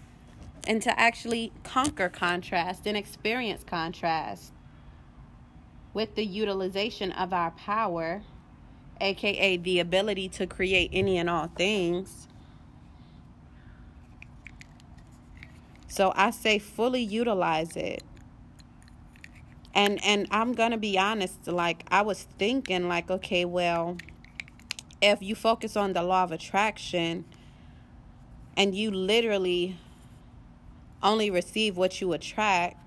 [0.68, 4.54] and to actually conquer contrast and experience contrast
[5.94, 8.22] with the utilization of our power,
[9.02, 12.28] aka the ability to create any and all things.
[15.88, 18.04] So I say fully utilize it
[19.76, 23.98] and and i'm gonna be honest like i was thinking like okay well
[25.02, 27.26] if you focus on the law of attraction
[28.56, 29.78] and you literally
[31.04, 32.78] only receive what you attract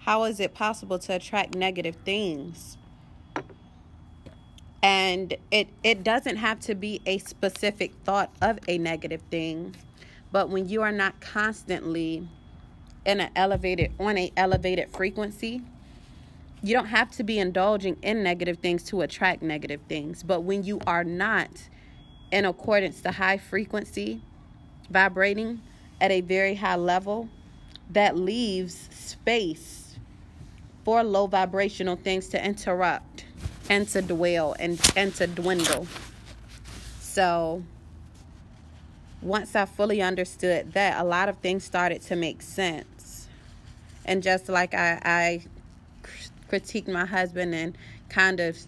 [0.00, 2.78] how is it possible to attract negative things
[4.86, 9.74] and it it doesn't have to be a specific thought of a negative thing
[10.30, 12.26] but when you are not constantly
[13.04, 15.60] in an elevated on a elevated frequency
[16.62, 20.22] you don't have to be indulging in negative things to attract negative things.
[20.22, 21.50] But when you are not
[22.32, 24.20] in accordance to high frequency,
[24.90, 25.60] vibrating
[26.00, 27.28] at a very high level,
[27.90, 29.96] that leaves space
[30.84, 33.24] for low vibrational things to interrupt
[33.68, 35.86] and to dwell and, and to dwindle.
[37.00, 37.62] So
[39.22, 43.28] once I fully understood that, a lot of things started to make sense.
[44.04, 45.44] And just like I, I
[46.48, 47.76] critiqued my husband and
[48.08, 48.58] kind of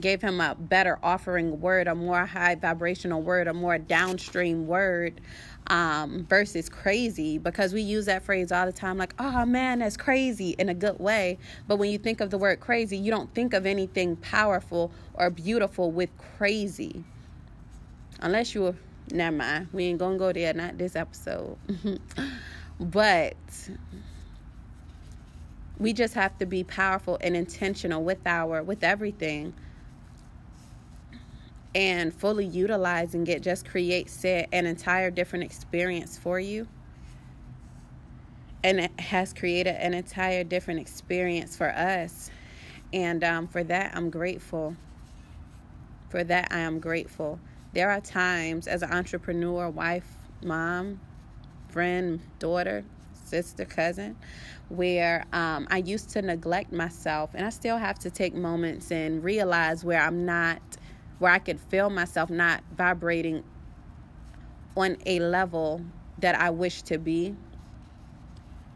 [0.00, 5.20] gave him a better offering word, a more high vibrational word, a more downstream word
[5.68, 9.96] um, versus crazy because we use that phrase all the time like, oh man, that's
[9.96, 11.38] crazy in a good way.
[11.66, 15.30] But when you think of the word crazy, you don't think of anything powerful or
[15.30, 17.04] beautiful with crazy.
[18.20, 18.74] Unless you're,
[19.10, 21.56] never mind, we ain't gonna go there, not this episode.
[22.80, 23.36] but
[25.78, 29.54] we just have to be powerful and intentional with our with everything
[31.74, 36.66] and fully utilizing it just creates set an entire different experience for you.
[38.64, 42.30] And it has created an entire different experience for us.
[42.92, 44.76] And um, for that i'm grateful.
[46.08, 47.38] For that i am grateful.
[47.74, 50.06] There are times as an entrepreneur wife
[50.42, 51.00] mom
[51.68, 52.84] friend daughter
[53.24, 54.16] sister cousin
[54.68, 59.22] where um, I used to neglect myself, and I still have to take moments and
[59.24, 60.60] realize where I'm not,
[61.18, 63.42] where I could feel myself not vibrating
[64.76, 65.82] on a level
[66.18, 67.34] that I wish to be.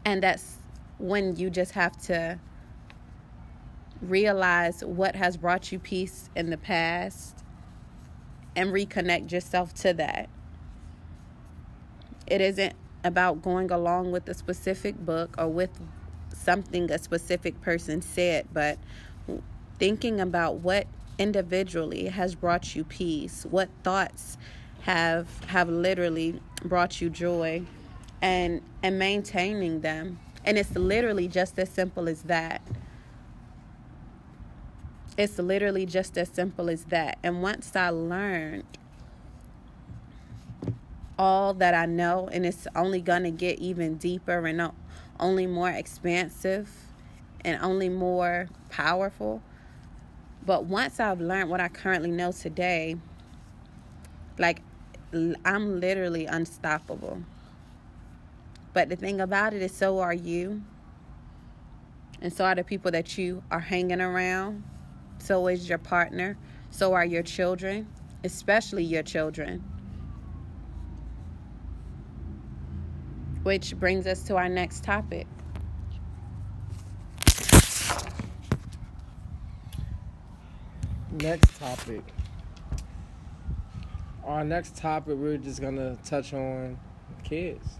[0.05, 0.57] And that's
[0.97, 2.39] when you just have to
[4.01, 7.37] realize what has brought you peace in the past
[8.55, 10.29] and reconnect yourself to that.
[12.27, 12.73] It isn't
[13.03, 15.71] about going along with a specific book or with
[16.33, 18.77] something a specific person said, but
[19.79, 20.87] thinking about what
[21.17, 24.37] individually has brought you peace, what thoughts
[24.81, 27.63] have have literally brought you joy
[28.21, 30.19] and and maintaining them.
[30.45, 32.61] And it's literally just as simple as that.
[35.17, 37.17] It's literally just as simple as that.
[37.23, 38.65] And once I learned
[41.17, 44.71] all that I know, and it's only going to get even deeper and
[45.19, 46.69] only more expansive
[47.45, 49.41] and only more powerful.
[50.45, 52.97] But once I've learned what I currently know today,
[54.37, 54.61] like
[55.45, 57.21] I'm literally unstoppable.
[58.73, 60.63] But the thing about it is, so are you.
[62.21, 64.63] And so are the people that you are hanging around.
[65.19, 66.37] So is your partner.
[66.71, 67.87] So are your children,
[68.23, 69.63] especially your children.
[73.43, 75.27] Which brings us to our next topic.
[81.13, 82.01] Next topic.
[84.25, 86.79] Our next topic, we're just to touch on
[87.23, 87.77] kids.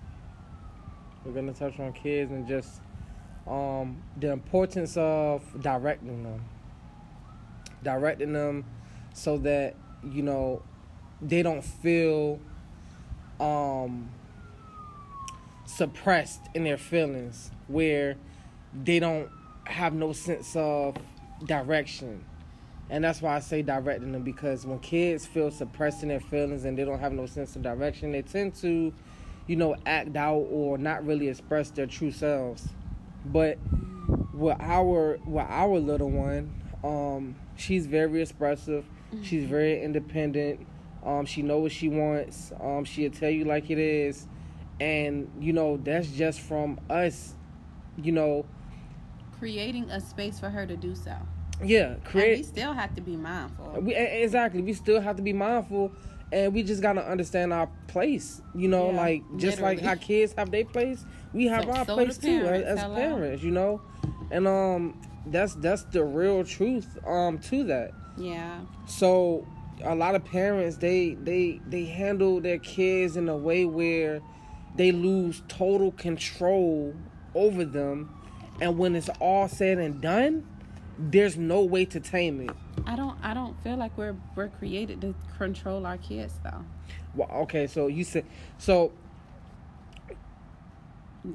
[1.25, 2.79] We're to touch on kids and just
[3.47, 6.45] um, the importance of directing them.
[7.81, 8.65] Directing them
[9.15, 9.77] so that,
[10.07, 10.61] you know,
[11.19, 12.39] they don't feel
[13.39, 14.11] um,
[15.65, 18.15] suppressed in their feelings where
[18.83, 19.31] they don't
[19.63, 20.97] have no sense of
[21.43, 22.25] direction.
[22.93, 26.63] And that's why I say directing them because when kids feel suppressed in their feelings
[26.63, 28.93] and they don't have no sense of direction, they tend to,
[29.47, 32.69] you know, act out or not really express their true selves.
[33.25, 33.57] But
[34.31, 38.85] with our with our little one, um, she's very expressive.
[39.11, 39.23] Mm-hmm.
[39.23, 40.67] She's very independent.
[41.03, 42.51] Um, she knows what she wants.
[42.61, 44.27] Um, she'll tell you like it is
[44.79, 47.35] and you know that's just from us
[47.95, 48.43] you know
[49.37, 51.15] creating a space for her to do so
[51.65, 53.81] yeah create and we still have to be mindful.
[53.81, 55.91] We exactly we still have to be mindful
[56.31, 59.75] and we just gotta understand our place you know yeah, like just literally.
[59.77, 62.79] like our kids have their place we have so, our so place too as, as
[62.79, 63.81] parents you know?
[64.31, 67.91] And um that's that's the real truth um to that.
[68.17, 68.61] Yeah.
[68.85, 69.47] So
[69.83, 74.21] a lot of parents they they they handle their kids in a way where
[74.75, 76.95] they lose total control
[77.35, 78.09] over them
[78.61, 80.47] and when it's all said and done
[80.97, 85.01] there's no way to tame it i don't i don't feel like we're we're created
[85.01, 86.63] to control our kids though
[87.15, 88.25] well okay so you said
[88.57, 88.91] so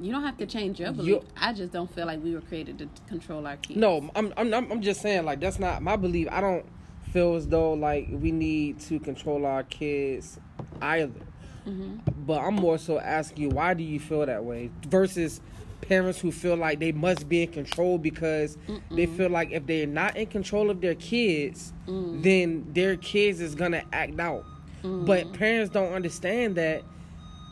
[0.01, 1.23] you don't have to change your belief.
[1.35, 3.79] I just don't feel like we were created to control our kids.
[3.79, 6.27] No, I'm, I'm I'm just saying like that's not my belief.
[6.31, 6.65] I don't
[7.11, 10.39] feel as though like we need to control our kids
[10.81, 11.11] either.
[11.65, 11.97] Mm-hmm.
[12.25, 14.69] But I'm more so asking you, why do you feel that way?
[14.87, 15.41] Versus
[15.81, 18.81] parents who feel like they must be in control because Mm-mm.
[18.95, 22.21] they feel like if they're not in control of their kids, Mm.
[22.23, 24.45] then their kids is gonna act out.
[24.83, 25.05] Mm.
[25.05, 26.83] But parents don't understand that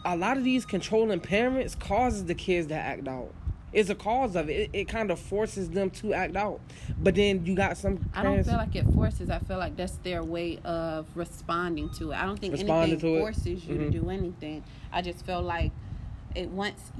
[0.05, 3.34] a lot of these controlling parents causes the kids to act out.
[3.73, 4.53] It's a cause of it.
[4.53, 6.61] It, it kind of forces them to act out.
[6.97, 9.30] But then you got some I don't feel like it forces.
[9.30, 12.15] I feel like that's their way of responding to it.
[12.17, 13.19] I don't think anything to it.
[13.19, 13.91] forces you Mhm.
[13.91, 14.63] to do anything.
[14.91, 15.71] I just feel like
[16.34, 16.91] it once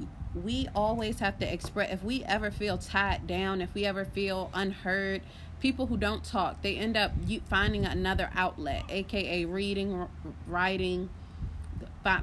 [0.44, 4.50] we always have to express if we ever feel tied down, if we ever feel
[4.54, 5.22] unheard,
[5.60, 7.12] people who don't talk, they end up
[7.50, 10.08] finding another outlet, aka reading,
[10.48, 11.10] writing,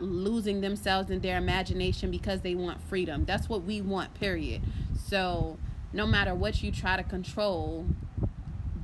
[0.01, 3.25] losing themselves in their imagination because they want freedom.
[3.27, 4.62] That's what we want, period.
[4.99, 5.59] So,
[5.93, 7.87] no matter what you try to control,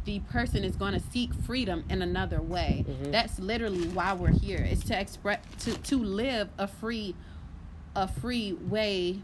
[0.04, 2.84] the person is going to seek freedom in another way.
[2.88, 3.12] Mhm.
[3.12, 4.58] That's literally why we're here.
[4.58, 7.14] Is to express to to live a free
[7.94, 9.20] a free way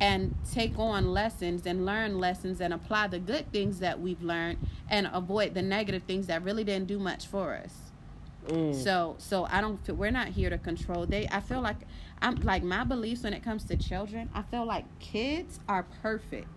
[0.00, 4.58] and take on lessons and learn lessons and apply the good things that we've learned
[4.88, 7.74] and avoid the negative things that really didn't do much for us.
[8.46, 8.74] Mm.
[8.74, 11.06] So so I don't feel we're not here to control.
[11.06, 11.76] They I feel like
[12.22, 14.30] I'm like my beliefs when it comes to children.
[14.34, 16.48] I feel like kids are perfect.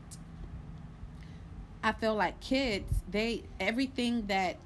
[1.84, 4.58] I feel like kids they everything that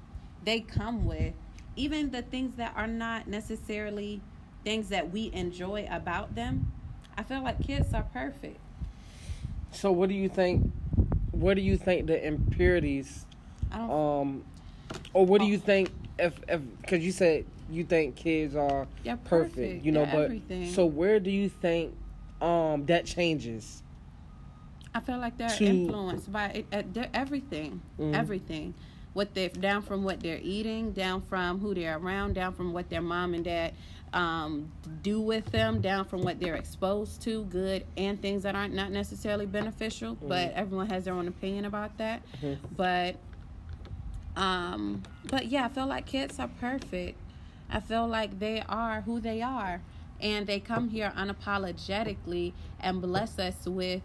[0.44, 1.34] they come with,
[1.74, 4.20] even the things that are not necessarily
[4.64, 6.72] things that we enjoy about them.
[7.18, 8.58] I feel like kids are perfect.
[9.72, 10.70] So what do you think?
[11.32, 13.26] What do you think the impurities?
[13.72, 14.44] I don't Um,
[15.12, 19.16] or what do you think if if because you said you think kids are they're
[19.16, 19.84] perfect, perfect.
[19.84, 20.72] you know, but everything.
[20.72, 21.92] so where do you think
[22.40, 23.82] um that changes?
[24.94, 28.14] I feel like they're to- influenced by it, uh, they're everything, Mhm.
[28.14, 28.74] everything.
[29.12, 32.88] What they down from what they're eating, down from who they're around, down from what
[32.88, 33.74] their mom and dad
[34.12, 34.70] um,
[35.02, 38.90] do with them, down from what they're exposed to, good and things that aren't not
[38.90, 40.16] necessarily beneficial.
[40.20, 42.22] But everyone has their own opinion about that.
[42.40, 42.58] Mhm.
[42.76, 43.16] But
[44.36, 47.18] um, but yeah, I feel like kids are perfect.
[47.70, 49.82] I feel like they are who they are,
[50.20, 54.02] and they come here unapologetically and bless us with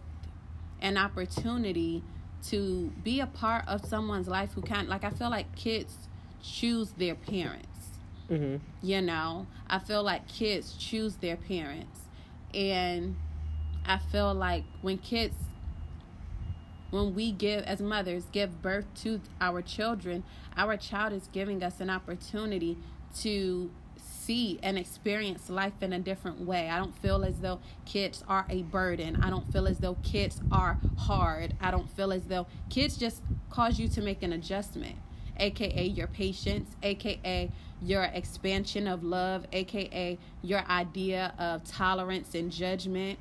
[0.82, 2.04] an opportunity
[2.50, 6.10] to be a part of someone's life who kind like I feel like kids
[6.42, 7.68] choose their parents.
[8.30, 8.58] Mm-hmm.
[8.82, 12.00] You know, I feel like kids choose their parents,
[12.54, 13.16] and
[13.86, 15.36] I feel like when kids
[16.90, 20.24] when we give as mothers give birth to our children
[20.56, 22.78] our child is giving us an opportunity
[23.22, 26.70] to see and experience life in a different way.
[26.70, 29.18] I don't feel as though kids are a burden.
[29.22, 31.56] I don't feel as though kids are hard.
[31.60, 34.96] I don't feel as though kids just cause you to make an adjustment
[35.38, 43.20] aka your patience aka your expansion of love aka your idea of tolerance and judgment.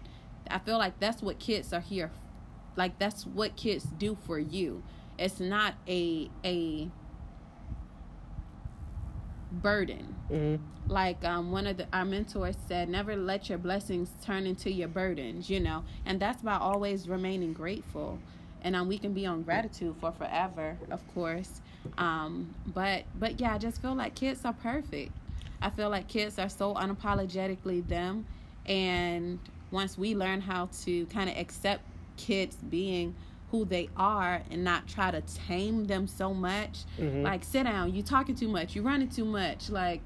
[0.50, 2.10] I feel like that's what kids are here
[2.76, 4.82] like that's what kids do for you.
[5.18, 6.88] It's not a a
[9.50, 10.16] burden.
[10.30, 10.90] Mm-hmm.
[10.90, 14.88] like um, one of the our mentors said never let your blessings turn into your
[14.88, 15.84] burdens you know?
[16.06, 18.18] And that's by always remaining grateful.
[18.62, 21.60] And um, we can be on gratitude for forever of course
[21.98, 25.12] um, but but yeah i just feel like kids are perfect.
[25.60, 28.26] I feel like kids are so unapologetically them.
[28.66, 29.38] And
[29.70, 31.82] once we learn how to kind of accept
[32.16, 33.14] kids being
[33.52, 37.22] who they are and not try to tame them so much Mhm.
[37.22, 37.94] like sit down.
[37.94, 38.74] You talking too much.
[38.74, 39.70] You running too much.
[39.70, 40.00] Like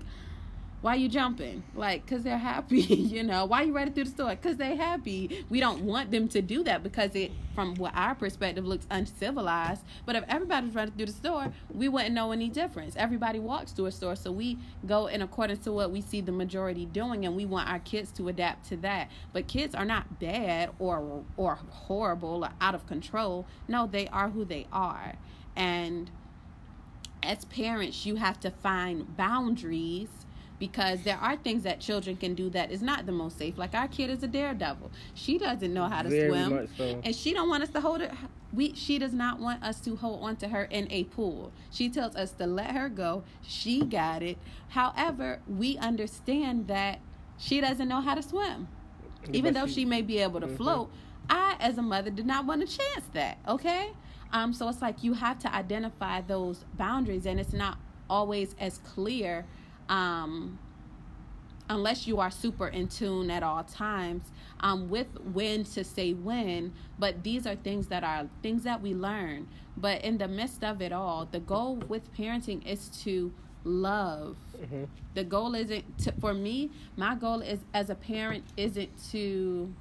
[0.86, 1.64] why you jumping?
[1.74, 3.44] Like because they're happy you know?
[3.44, 4.30] Why you running through the store?
[4.30, 5.44] Because they happy.
[5.48, 9.82] We don't want them to do that because it from what our perspective looks uncivilized.
[10.04, 12.94] But if everybody's running through the store we wouldn't know any difference.
[12.94, 16.30] Everybody walks through a store so we go in accordance to what we see the
[16.30, 19.10] majority doing and we want our kids to adapt to that.
[19.32, 23.44] But kids are not bad or or horrible or out of control.
[23.66, 25.14] No they are who they are.
[25.56, 26.12] And
[27.24, 30.25] as parents you have to find boundaries
[30.58, 33.58] because there are things that children can do that is not the most safe.
[33.58, 34.90] Like our kid is a daredevil.
[35.14, 37.00] She doesn't know how to Very swim so.
[37.04, 38.10] and she don't want us to hold her
[38.52, 41.52] we she does not want us to hold on to her in a pool.
[41.70, 43.24] She tells us to let her go.
[43.42, 44.38] She got it.
[44.68, 47.00] However we understand that
[47.38, 48.68] she doesn't know how to swim.
[49.32, 50.56] Even though she- she may be able to Mhm.
[50.56, 50.90] float
[51.28, 53.90] i as a mother did not want to chance that okay?
[54.32, 57.78] Um so it's like you have to identify those boundaries and it's not
[58.08, 59.44] always as clear
[59.88, 60.58] um
[61.68, 64.22] unless you are super in tune at all times
[64.60, 68.94] um, with when to say when but these are things that are things that we
[68.94, 73.32] learn but in the midst of it all the goal with parenting is to
[73.64, 74.86] love Mhm.
[75.14, 79.72] the goal isn't to, for me my goal is as a parent isn't to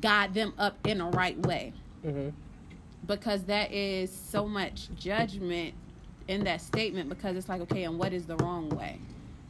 [0.00, 1.72] guide them up in a right way
[2.04, 2.32] Mhm.
[3.06, 5.74] because that is so much judgment
[6.28, 9.00] in that statement because it's like okay and what is the wrong way?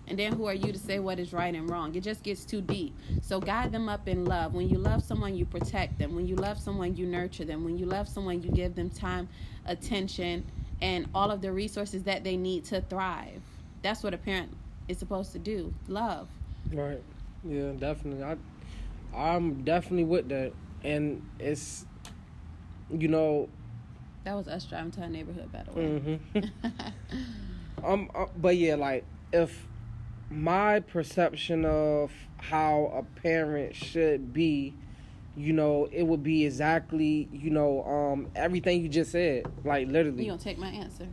[0.06, 1.94] And then who are you to say what is right and wrong?
[1.94, 2.96] It just gets too deep.
[3.20, 4.54] So guide them up in love.
[4.54, 6.14] When you love someone you protect them.
[6.14, 7.62] When you love someone you nurture them.
[7.62, 9.28] When you love someone you give them time
[9.66, 10.46] attention
[10.80, 13.42] and all of the resources that they need to thrive.
[13.82, 14.56] That's what a parent
[14.86, 15.74] is supposed to do.
[15.88, 16.28] Love.
[16.72, 17.02] Right.
[17.44, 18.24] Yeah, definitely.
[18.24, 18.36] I
[19.14, 20.52] I'm definitely with that.
[20.84, 21.84] And it's
[22.90, 23.48] you know,
[24.28, 26.38] that was us driving to our neighborhood by the way hmm
[27.84, 29.66] um uh, but yeah, like if
[30.30, 34.74] my perception of how a parent should be,
[35.36, 39.46] you know, it would be exactly, you know, um everything you just said.
[39.64, 40.24] Like literally.
[40.24, 41.08] you gonna take my answer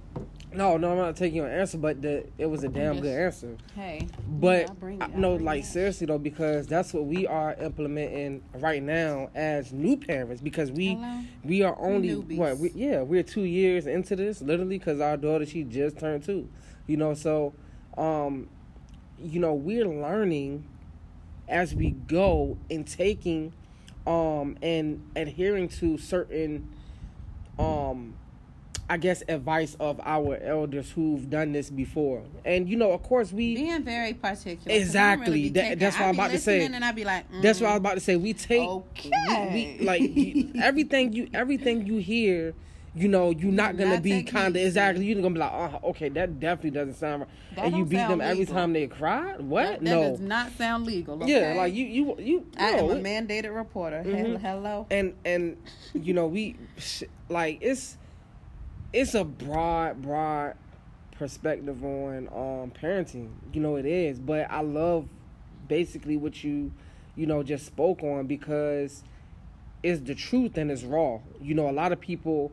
[0.56, 3.58] No, no, I'm not taking your answer, but the it was a damn good answer.
[3.76, 5.66] hey But I- it, no, like it.
[5.66, 10.42] seriously though, because that's what we are implementing right now as new parents.
[10.42, 11.20] Because we Hello?
[11.44, 12.38] we are only Newbies.
[12.38, 12.58] what?
[12.58, 16.48] We, yeah, we're two years into this, literally, because our daughter she just turned two.
[16.88, 17.54] You know, so
[17.98, 18.48] um,
[19.20, 20.66] you know, we're learning
[21.48, 23.54] as we go and taking
[24.08, 26.70] um and adhering to certain
[27.58, 28.14] um
[28.88, 32.24] I guess advice of our elders who've done this before.
[32.44, 34.78] And you know, of course we being very particular.
[34.78, 35.26] Exactly.
[35.26, 36.64] really That- that's what I'm about to say.
[36.66, 38.16] And I'd be like, That's what I was mm, about to say.
[38.16, 39.12] We take Okay.
[39.52, 42.54] we, we, like everything you everything you hear,
[42.96, 45.06] you know, you're not gonna not be kind of exactly.
[45.06, 47.30] You're gonna be like, oh, okay, that definitely doesn't sound right.
[47.56, 49.36] That and you beat them sound every time they cry.
[49.38, 49.64] What?
[49.64, 50.12] That, that no.
[50.12, 51.28] does not sound legal.
[51.28, 52.48] Yeah, like you, you, you.
[52.58, 54.04] I am a mandated reporter.
[54.06, 54.40] Mhm.
[54.40, 54.86] Hello.
[54.92, 55.58] and and
[55.94, 56.56] you know we
[57.30, 57.98] like it's
[58.96, 60.56] it's a broad broad
[61.18, 63.30] perspective on um parenting.
[63.54, 65.08] You know it is but i love
[65.68, 66.72] basically what you
[67.16, 69.04] you know just spoke on because
[69.84, 71.20] it's the truth and it's raw.
[71.42, 72.52] You know a lot of people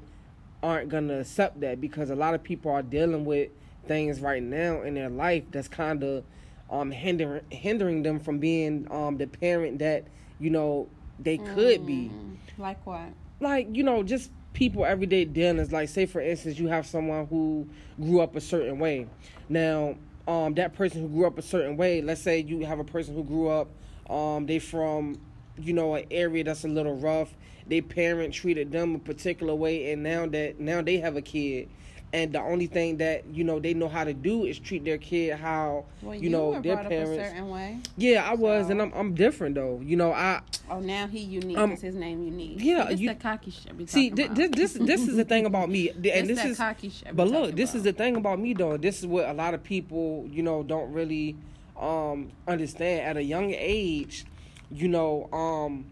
[0.62, 3.50] aren't gonna accept that because a lot of people are dealing with
[3.86, 6.24] things right now in their life that's kind of
[6.70, 10.04] um hindering hindering them from being um the parent that
[10.40, 10.88] you know
[11.18, 12.10] they could be.
[12.12, 13.08] Mm, Like what?
[13.40, 15.72] like you know just people everyday dealings.
[15.72, 17.68] Like say for instance you have someone who
[18.00, 19.06] grew up a certain way.
[19.48, 19.96] Now
[20.28, 23.14] um that person who grew up a certain way let's say you have a person
[23.14, 23.68] who grew up
[24.08, 25.20] um they from
[25.58, 27.34] you know an area that's a little rough.
[27.66, 31.68] Their parent treated them a particular way and now that now they have a kid
[32.14, 34.98] and the only thing that you know they know how to do is treat their
[34.98, 37.78] kid how Well, you, know were their parents up a certain way.
[37.96, 40.40] yeah i was So- and I'm, I'm different though you know i
[40.70, 41.58] Oh, now he unique.
[41.58, 42.56] Um, his name unique.
[42.58, 43.90] yeah, this you- the cocky shit.
[43.90, 47.14] See this this this is the thing about me and This this is cocky shit.
[47.14, 48.78] But look, this is the thing about me though.
[48.78, 51.36] This is what a lot of people, you know, don't really
[51.78, 53.00] um understand.
[53.06, 54.24] At a young age,
[54.70, 55.84] you know, um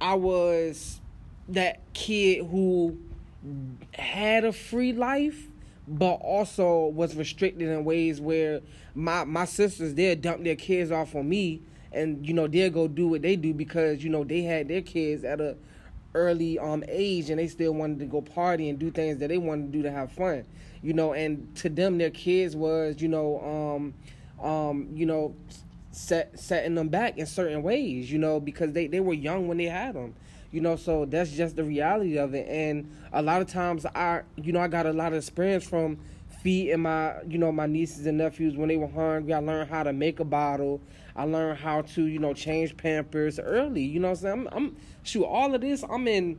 [0.00, 1.00] I was
[1.48, 2.96] that kid who
[3.94, 5.48] had a free life
[5.88, 8.60] but also was restricted in ways where
[8.94, 12.88] my my sisters they'd dump their kids off on me and you know they'll go
[12.88, 15.56] do what they do because you know they had their kids at a
[16.14, 19.38] early um age and they still wanted to go party and do things that they
[19.38, 20.44] wanted to do to have fun
[20.82, 23.40] you know and to them their kids was you know
[24.40, 25.34] um um you know
[25.92, 29.56] set setting them back in certain ways you know because they they were young when
[29.56, 30.14] they had them
[30.50, 32.46] you know so that's just the reality of it.
[32.48, 35.98] And a lot of times i you know i got a lot of experience from
[36.42, 39.32] feeding my you know my nieces and nephews when they were hungry.
[39.32, 40.80] I learned how to make a bottle.
[41.14, 44.48] I learned how to you know change pampers early you know i'm saying?
[44.52, 46.38] I'm, I'm shoot all of this i'm in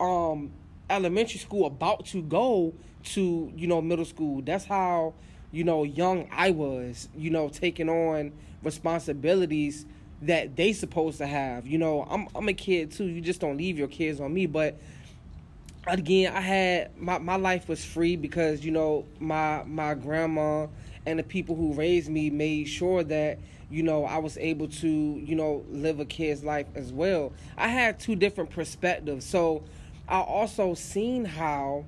[0.00, 0.50] um
[0.90, 2.74] elementary school about to go
[3.04, 4.42] to you know middle school.
[4.42, 5.14] That's how
[5.52, 8.32] you know young i was you know taking on
[8.62, 9.86] responsibilities
[10.26, 11.66] that they supposed to have.
[11.66, 13.06] You know i'm i'm a kid too.
[13.06, 14.46] You just don't leave your kids on me.
[14.46, 14.78] But
[15.86, 20.66] again i had my, my life was free because you know my my grandma
[21.06, 23.38] and the people who raised me made sure that
[23.70, 27.32] you know i was able to you know live a kid's life as well.
[27.56, 29.26] I had two different perspectives.
[29.26, 29.62] So
[30.08, 31.84] i also seen how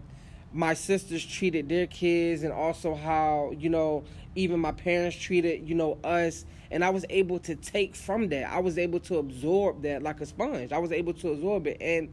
[0.53, 4.05] my sisters treated their kids and also how you know
[4.37, 8.51] even my parents treated you know us and i was able to take from that
[8.53, 11.77] i was able to absorb that like a sponge i was able to absorb it
[11.81, 12.13] and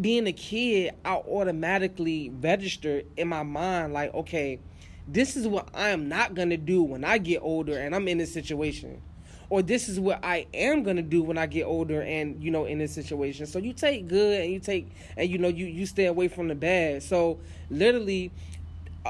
[0.00, 4.60] being a kid, I automatically registered in my mind like, okay,
[5.08, 8.18] this is what I am not gonna do when I get older and I'm in
[8.18, 9.00] this situation.
[9.48, 12.64] Or this is what I am gonna do when I get older and you know
[12.64, 13.46] in this situation.
[13.46, 16.48] So you take good and you take and you know you you stay away from
[16.48, 17.04] the bad.
[17.04, 17.38] So
[17.70, 18.32] literally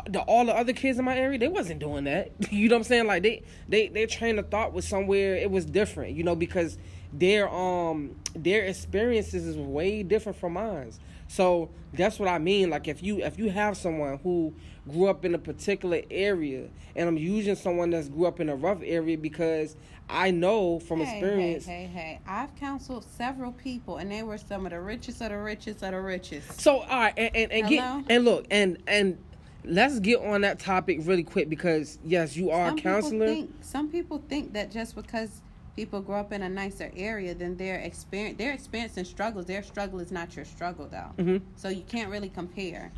[0.09, 2.33] the all the other kids in my area, they wasn't doing that.
[2.53, 3.07] you know what I'm saying?
[3.07, 6.15] Like they they their train of thought was somewhere it was different.
[6.15, 6.79] You know because
[7.13, 10.93] their um their experiences is way different from mine.
[11.29, 12.71] So that's what I mean.
[12.71, 14.55] Like if you if you have someone who
[14.89, 18.57] grew up in a particular area, and I'm using someone that's grew up in a
[18.57, 19.77] rough area because
[20.09, 21.67] I know from hey, experience.
[21.67, 22.21] Hey, hey, hey!
[22.27, 25.93] I've counseled several people, and they were some of the richest of the richest of
[25.93, 26.61] the richest.
[26.61, 29.19] So all right, and and, and get and look and and
[29.67, 33.27] let's get on that topic really quick because yes, you are some a counselor.
[33.27, 35.43] People think, some people think that just because
[35.75, 39.63] people grow up in a nicer area, then their experience, their experience and struggles, their
[39.63, 41.11] struggle is not your struggle, though.
[41.23, 41.43] Mhm.
[41.57, 42.93] So you can't really compare.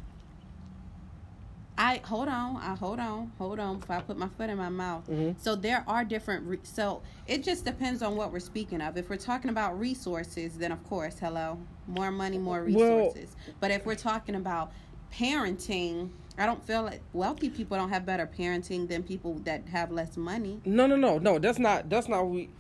[1.81, 4.69] I hold on, I hold on, hold on before I put my foot in my
[4.69, 5.09] mouth.
[5.09, 5.37] Mhm.
[5.39, 6.45] So there are different.
[6.45, 8.97] Re- so it just depends on what we're speaking of.
[8.97, 13.37] If we're talking about resources, then of course, hello, more money, more Well- resources.
[13.61, 14.73] but if we're talking about
[15.13, 19.91] parenting, I don't feel like wealthy people don't have better parenting than people that have
[19.91, 20.61] less money.
[20.65, 21.39] No, no, no, no.
[21.39, 21.89] That's not.
[21.91, 22.25] That's not.
[22.29, 22.51] We.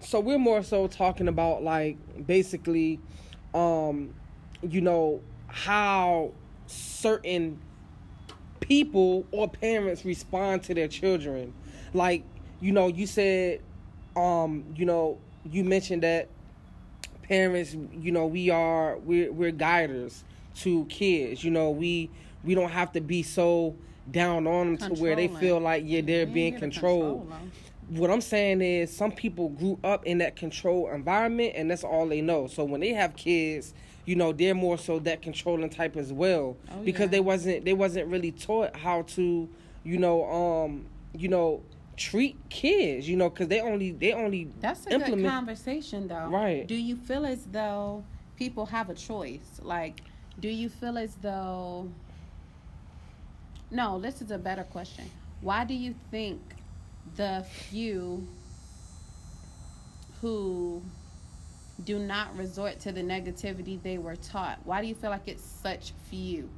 [0.00, 3.00] So we're more so talking about like basically,
[3.52, 4.14] um,
[4.62, 6.32] you know how
[6.66, 7.60] certain
[8.60, 11.52] people or parents respond to their children.
[11.92, 12.24] Like
[12.60, 13.60] you know, you said,
[14.16, 16.28] um, you know, you mentioned that
[17.22, 20.24] parents, you know, we are we're we're guiders
[20.62, 21.42] to kids.
[21.44, 22.10] You know, we
[22.44, 23.74] we don't have to be so
[24.10, 27.28] down on them to where they feel like yeah they're ain't being controlled.
[27.28, 27.38] control.
[27.90, 32.06] What I'm saying is some people grew up in that controlled environment and that's all
[32.06, 32.46] they know.
[32.46, 33.72] So when they have kids,
[34.04, 37.06] you know, they're more so that controlling type as well Oh, because yeah.
[37.08, 39.48] they wasn't they wasn't really taught how to,
[39.84, 40.86] you know, um,
[41.16, 41.62] you know,
[41.96, 46.28] treat kids, you know, cuz they only they only That's a implement good conversation, though.
[46.28, 46.66] Right.
[46.66, 48.04] Do you feel as though
[48.36, 49.60] people have a choice?
[49.62, 50.02] Like,
[50.40, 51.90] do you feel as though.
[53.70, 55.10] No, this is a better question.
[55.40, 56.40] Why do you think
[57.16, 58.26] the few
[60.20, 60.82] who
[61.84, 65.44] do not resort to the negativity they were taught, why do you feel like it's
[65.44, 66.48] such few?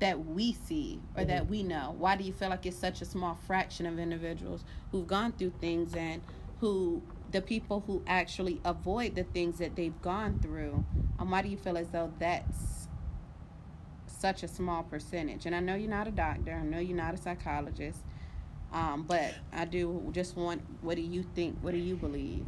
[0.00, 1.50] that we see or that mm-hmm.
[1.50, 1.94] we know?
[1.98, 5.52] Why do you feel like it's such a small fraction of individuals who've gone through
[5.60, 6.22] things and
[6.60, 10.84] who the people who actually avoid the things that they've gone through?
[11.18, 12.88] Um, why do you feel as though that's
[14.06, 15.46] such a small percentage?
[15.46, 16.52] And I know you're not a doctor.
[16.52, 18.00] I know you're not a psychologist.
[18.72, 20.62] Um, but I do just want.
[20.82, 21.56] What do you think?
[21.62, 22.44] What do you believe?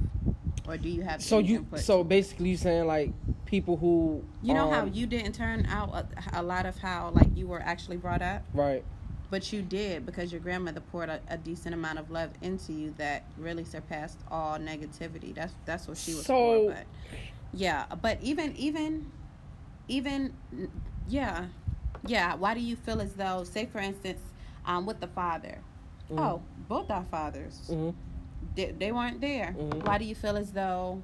[0.69, 3.12] Or do you have so you input so basically you saying like
[3.47, 6.07] people who You know how um, you didn't turn out a,
[6.40, 8.85] a lot of how like you were actually brought up, right
[9.31, 12.93] but you did because your grandmother poured a, a decent amount of love into you
[12.98, 15.35] that really surpassed all negativity.
[15.35, 16.74] That's that's what she was So- for.
[16.74, 16.86] But
[17.52, 19.11] yeah, but even even
[19.89, 20.35] even
[21.09, 21.47] yeah,
[22.07, 22.35] yeah.
[22.35, 24.20] Why do you feel as though, say for instance,
[24.66, 25.59] um, with the father?
[26.11, 26.19] Mhm.
[26.20, 27.90] Oh, both our fathers hmm
[28.57, 29.55] they, they weren't there.
[29.57, 29.86] Mhm.
[29.86, 31.01] Why do you feel as though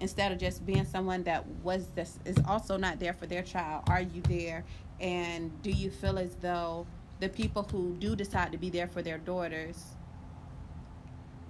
[0.00, 3.84] instead of just being someone that was this is also not there for their child,
[3.88, 4.64] are you there?
[4.98, 6.86] And do you feel as though
[7.20, 9.84] the people who do decide to be there for their daughters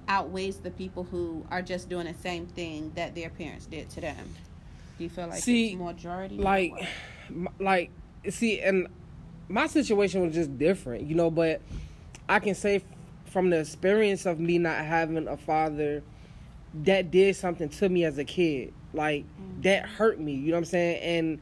[0.09, 4.01] outweighs the people who are just doing the same thing that their parents did to
[4.01, 4.35] them?
[4.99, 6.37] Do you feel like See, majority?
[6.37, 6.73] like
[7.59, 7.91] like
[8.29, 8.89] see and
[9.49, 11.61] my situation was just different you know but
[12.29, 12.83] i can say
[13.27, 16.03] from the experience of me not having a father
[16.75, 19.63] that did something to me as a kid like mm.
[19.63, 21.41] that hurt me you know what i'm saying and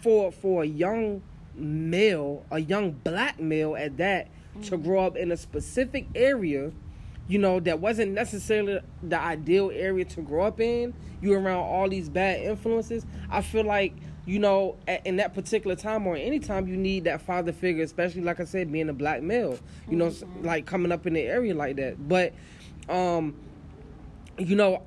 [0.00, 1.22] for for a young
[1.54, 4.28] male a young black male at that
[4.62, 6.72] to grow up in a specific area
[7.28, 10.92] you know, that wasn't necessarily the ideal area to grow up in.
[11.20, 13.06] You around all these bad influences.
[13.30, 13.94] I feel like,
[14.26, 18.22] you know, at, in that particular time or anytime you need that father figure, especially
[18.22, 19.58] like I said, being a black male,
[19.88, 20.12] you know,
[20.42, 22.08] like coming up in the area like that.
[22.08, 22.34] But,
[22.88, 23.36] um,
[24.36, 24.82] you know,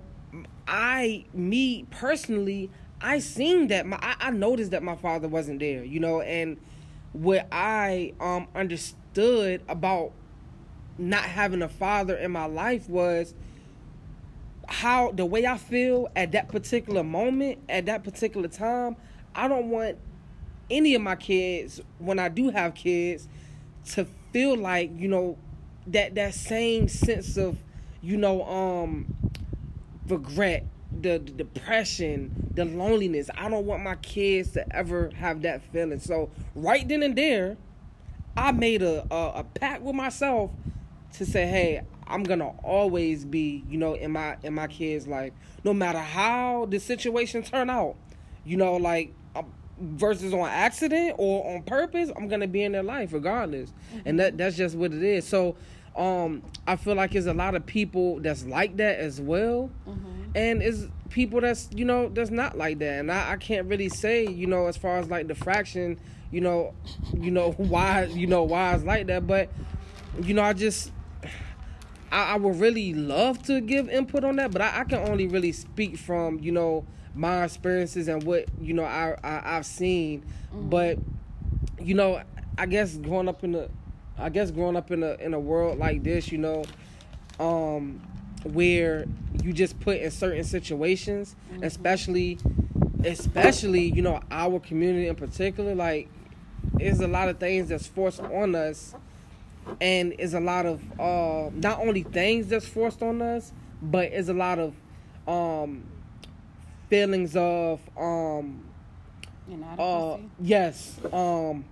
[0.67, 2.69] I, me personally,
[3.01, 6.57] I seen that my, I, I noticed that my father wasn't there, you know, and
[7.13, 10.11] what I um understood about
[10.97, 13.33] not having a father in my life was
[14.67, 18.95] how the way I feel at that particular moment, at that particular time,
[19.35, 19.97] I don't want
[20.69, 23.27] any of my kids when I do have kids
[23.91, 25.37] to feel like, you know,
[25.87, 27.57] that that same sense of,
[28.01, 29.05] you know, um
[30.07, 30.65] regret,
[31.01, 33.29] the, the depression, the loneliness.
[33.37, 35.99] I don't want my kids to ever have that feeling.
[35.99, 37.57] So right then and there,
[38.37, 40.51] I made a, a, a pact with myself
[41.13, 45.33] to say, hey, I'm gonna always be, you know, in my in my kids' life,
[45.63, 47.95] no matter how the situation turn out.
[48.45, 49.13] You know, like
[49.79, 53.73] versus on accident or on purpose, I'm gonna be in their life regardless,
[54.05, 55.25] and that that's just what it is.
[55.25, 55.55] So,
[55.95, 60.14] um, I feel like there's a lot of people that's like that as well, Mhm.
[60.35, 63.89] And is people that's you know that's not like that, and I, I can't really
[63.89, 65.99] say you know as far as like the fraction,
[66.29, 66.73] you know,
[67.13, 69.49] you know why you know why it's like that, but
[70.21, 70.91] you know I just.
[72.11, 75.27] I, I would really love to give input on that, but I, I can only
[75.27, 76.85] really speak from you know
[77.15, 80.23] my experiences and what you know I, I I've seen.
[80.53, 80.99] But
[81.81, 82.21] you know,
[82.57, 83.67] I guess growing up in a,
[84.17, 86.63] I guess growing up in a in a world like this, you know,
[87.39, 88.01] um,
[88.45, 89.05] where
[89.43, 92.37] you just put in certain situations, especially,
[93.03, 96.09] especially you know our community in particular, like,
[96.73, 98.95] there's a lot of things that's forced on us
[99.81, 103.51] and is a lot of uh not only things that's forced on us
[103.81, 104.75] but is a lot of
[105.27, 105.83] um
[106.89, 108.63] feelings of um
[109.79, 111.65] uh yes um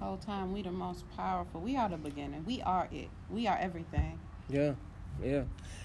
[0.00, 1.60] whole time we the most powerful.
[1.60, 2.44] We are the beginning.
[2.46, 3.08] We are it.
[3.28, 4.18] We are everything.
[4.48, 4.72] yeah
[5.22, 5.42] yeah.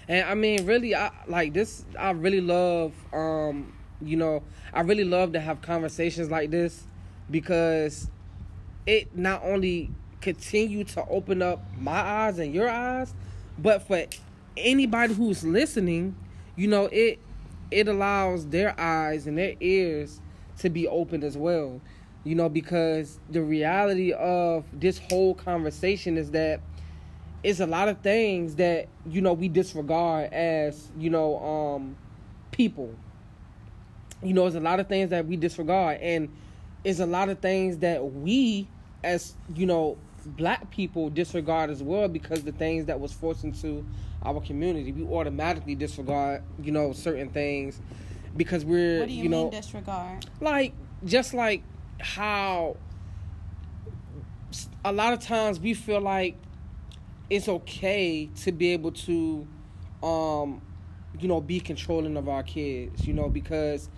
[0.08, 4.42] And i mean really i like this i really love um you know
[4.72, 6.86] i really love to have conversations like this
[7.30, 8.08] because
[8.86, 9.90] it not only
[10.20, 13.14] continue to open up my eyes and your eyes
[13.58, 14.04] but for
[14.56, 16.14] anybody who's listening
[16.56, 17.18] you know it
[17.70, 20.20] it allows their eyes and their ears
[20.58, 21.80] to be opened as well.
[22.24, 26.60] You know because the reality of this whole conversation is that
[27.46, 31.96] it's a lot of things that you know we disregard as you know um
[32.50, 32.92] people
[34.20, 36.28] you know it's a lot of things that we disregard and
[36.82, 38.66] it's a lot of things that we
[39.04, 39.96] as you know
[40.26, 43.86] black people disregard as well because the things that was forced into
[44.24, 47.80] our community we automatically disregard you know certain things
[48.36, 50.26] because we're What do you, you, know mean disregard?
[50.40, 50.72] like
[51.04, 51.62] just like
[52.00, 52.76] how
[54.84, 56.36] a lot of times we feel like
[57.30, 59.46] it's okay to be able to
[60.02, 60.60] um
[61.18, 63.88] you know be controlling of our kids you know because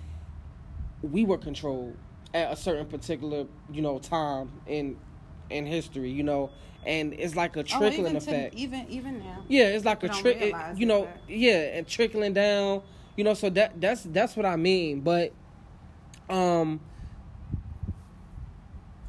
[1.02, 1.96] we were controlled
[2.34, 4.96] at a certain particular you know time in
[5.50, 6.50] in history you know
[6.84, 9.42] and it's like a Oh, trickling to- effect even even now.
[9.48, 10.55] yeah, it's like a trick.
[10.76, 12.82] You know, yeah, and trickling down.
[13.16, 15.00] You know, so that that's that's what I mean.
[15.00, 15.32] But,
[16.30, 16.80] um,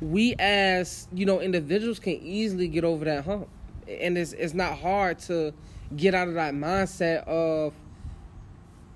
[0.02, 3.48] we as you know individuals can easily get over that hump,
[3.90, 5.54] and it's it's not hard to
[5.96, 7.74] get out of that mindset of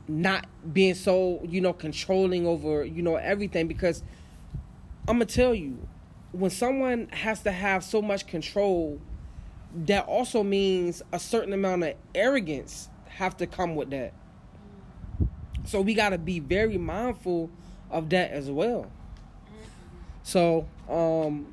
[0.07, 4.03] not being so you know controlling over you know everything because
[5.07, 5.87] I'm gonna tell you
[6.31, 8.99] when someone has to have so much control
[9.85, 14.13] that also means a certain amount of arrogance have to come with that.
[15.65, 17.49] So we got to be very mindful
[17.89, 18.91] of that as well.
[20.23, 21.47] So, um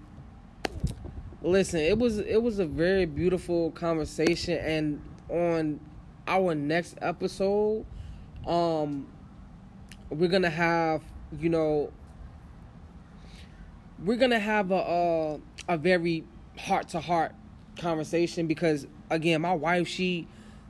[1.42, 5.80] listen, it was it was a very beautiful conversation and on
[6.26, 7.84] our next episode
[8.46, 9.06] um
[10.10, 11.02] we're going to have,
[11.38, 11.92] you know,
[14.04, 15.40] we're going to have a a,
[15.74, 16.24] a very
[16.58, 17.32] heart to heart
[17.78, 20.26] conversation because again my wife she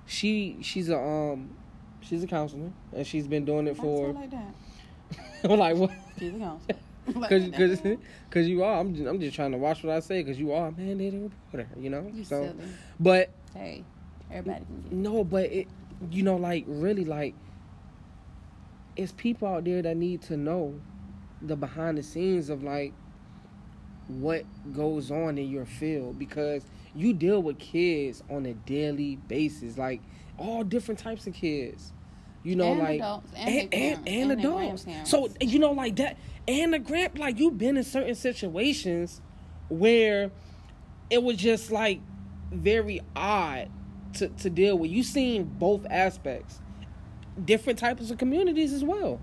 [0.06, 1.50] she she's a um
[2.00, 4.54] she's a counselor and she's been doing it for like that.
[5.50, 6.76] Like what She's a counselor.
[7.28, 7.80] Cause, cause,
[8.30, 8.78] cause you are.
[8.78, 11.22] I'm just, I'm just trying to watch what I say because you are a mandated
[11.22, 12.08] reporter you know?
[12.12, 12.68] You so silly.
[13.00, 13.84] but Hey,
[14.30, 15.66] everybody can no but it
[16.10, 17.34] you know like really like
[18.96, 20.78] it's people out there that need to know
[21.42, 22.92] the behind the scenes of like
[24.08, 26.64] what goes on in your field because
[26.94, 30.00] you deal with kids on a daily basis like
[30.38, 31.92] all different types of kids
[32.42, 34.86] you know And like adults, and and, and and adults.
[35.04, 36.16] so you know like that
[36.48, 39.20] and the grand like you've been in certain situations
[39.68, 40.30] where
[41.10, 42.00] it was just like
[42.50, 43.68] very odd
[44.14, 44.90] to, to deal with.
[44.90, 46.60] You seen both aspects.
[47.44, 49.20] Different types of communities as well.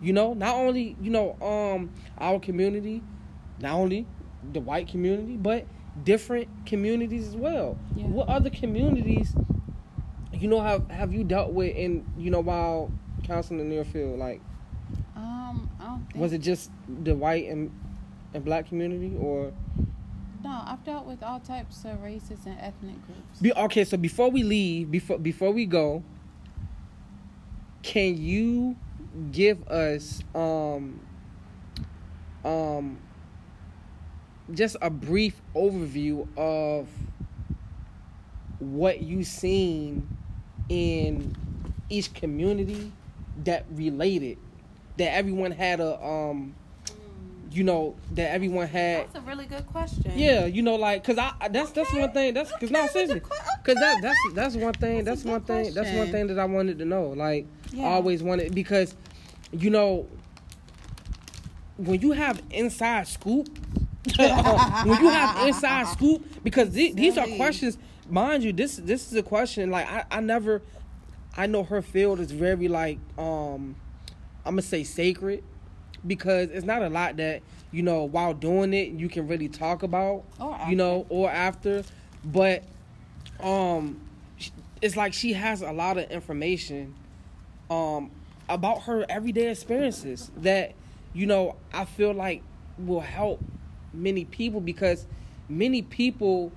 [0.00, 3.02] You know not only you know um our community
[3.58, 4.06] not only
[4.52, 5.66] the white community but
[6.02, 7.78] different communities as well.
[7.94, 8.06] Yeah.
[8.06, 9.34] what other communities
[10.40, 12.90] you know have have you dealt with in you know while
[13.24, 14.40] counseling in your field like
[15.14, 16.16] Um, I don't think.
[16.16, 17.70] was it just the white and
[18.32, 19.52] and black community or
[20.42, 23.40] No, I've dealt with all types of races and ethnic groups.
[23.42, 26.02] Be, okay, so before we leave, before before we go,
[27.82, 28.76] can you
[29.32, 31.00] give us um
[32.44, 32.98] um
[34.54, 36.88] just a brief overview of
[38.58, 40.08] what you've seen
[40.70, 41.36] in
[41.90, 42.90] each community
[43.44, 44.38] that related
[44.96, 46.54] that everyone had a um
[47.52, 49.06] you know, that everyone had.
[49.06, 50.12] That's a really good question.
[50.14, 52.32] Yeah, you know, like, cause I that's that's one thing.
[52.32, 55.02] That's cause no, Okay, seriously, with the que- cause that that's that's one thing.
[55.02, 55.74] That's That's, one thing.
[55.74, 57.08] That's one thing that I wanted to know.
[57.08, 57.86] Like, Yeah.
[57.86, 58.94] I always wanted because,
[59.50, 60.06] you know,
[61.76, 63.48] when you have inside scoop,
[64.16, 64.28] when
[65.02, 67.78] you have inside scoop, because the- these are questions.
[68.10, 69.70] Mind you, this this is a question.
[69.70, 70.62] Like, I I never,
[71.36, 73.76] I know her field is very like um,
[74.44, 75.44] I'm gonna say sacred,
[76.06, 77.42] because it's not a lot that
[77.72, 81.84] you know while doing it you can really talk about Or you know or after
[82.24, 82.64] but
[83.40, 84.00] um
[84.82, 86.94] it's like she has a lot of information
[87.70, 88.10] um
[88.48, 90.74] about her everyday experiences that
[91.12, 92.42] you know I feel like
[92.78, 93.40] will help
[93.92, 95.06] many people because
[95.48, 96.50] many people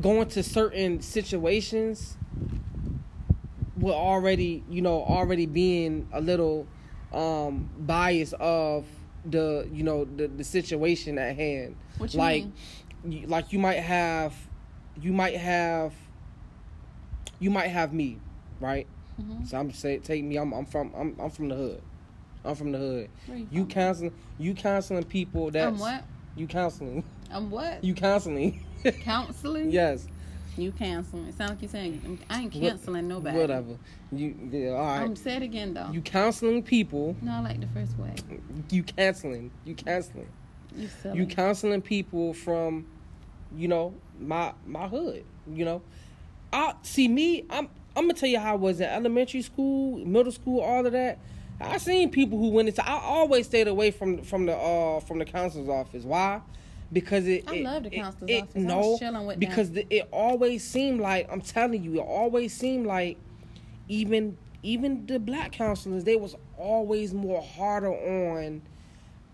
[0.00, 2.16] go to certain situations
[3.76, 6.66] will already you know already being a little
[7.12, 8.84] um biased of
[9.24, 12.52] the you know the, the situation at hand What you like mean?
[13.22, 14.34] you, like you might have
[15.00, 15.92] you might have
[17.38, 18.18] you might have me
[18.60, 18.86] right
[19.20, 19.46] Mhm.
[19.46, 21.82] so i'm say take me i'm, I'm from I'm, I'm from the hood
[22.44, 26.04] i'm from the hood you you counseling you counseling people that I'm what?
[26.36, 27.82] you counseling I'm what?
[27.84, 28.64] you counseling
[29.02, 29.70] Counseling?
[29.70, 30.06] yes.
[30.56, 31.26] You canceling.
[31.26, 33.38] It sounds like you're saying I ain't What- canceling nobody.
[33.38, 33.76] whatever.
[34.12, 35.02] You yeah, all right.
[35.04, 35.90] Um, say it again though.
[35.92, 37.16] you counseling people.
[37.22, 38.12] No, I like the first way.
[38.70, 39.50] you canceling.
[39.64, 40.28] You canceling.
[40.76, 42.86] You you counseling people from
[43.56, 45.82] you know my my hood you know.
[46.52, 50.32] I see me i'm i'm gonna tell you how i was in elementary school middle
[50.32, 51.18] school all of that.
[51.60, 55.18] I seen people who went into i always stayed away from from the uh from
[55.20, 56.04] the counselor's office.
[56.04, 56.40] Why
[56.92, 58.54] because it I it- love the counselor's it- office.
[58.56, 62.86] No chilling with because the, it always seemed like i'm telling you it always seemed
[62.86, 63.16] like
[63.88, 68.62] even even the black counselors they was always more harder on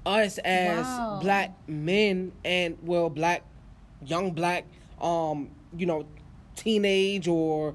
[0.04, 1.18] us as Wow.
[1.22, 3.42] black men and well black
[4.04, 4.64] young black
[5.00, 6.06] um you know
[6.54, 7.74] teenage or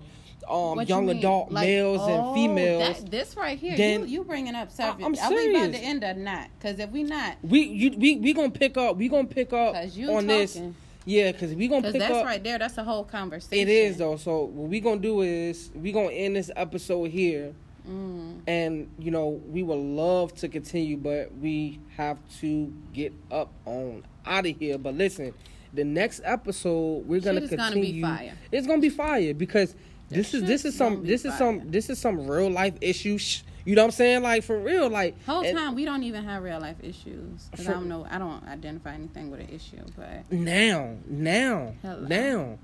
[0.52, 4.08] um What young adult Like, males oh, and females That, this right here, then- you
[4.08, 5.04] you bringing up service.
[5.06, 6.50] I'm Are we about to end or not?
[6.60, 9.76] Because if we not, we you we we gonna pick up we gonna pick up
[9.76, 10.60] on this
[11.06, 12.60] yeah because we gonna Because pick that's up right there.
[12.60, 13.68] That's a whole conversation.
[13.68, 17.54] it is though so what we gonna do is we gonna end this episode here
[17.90, 18.42] Mm.
[18.46, 24.04] and you know we would love to continue but we have to get up on
[24.24, 25.34] out of here but listen
[25.74, 28.34] the next episode we're gonna Shit gonna continue fire.
[28.52, 29.74] it's gonna be fire because
[30.12, 33.76] this is this is some this is some this is some real life issues you
[33.76, 36.42] know what i'm saying like for real like Whole and time we don't even have
[36.44, 37.48] real life issues.
[37.52, 38.08] Because For- I don't know.
[38.10, 39.84] I don't identify anything with an issue.
[39.96, 42.08] But now now Hello.
[42.08, 42.58] now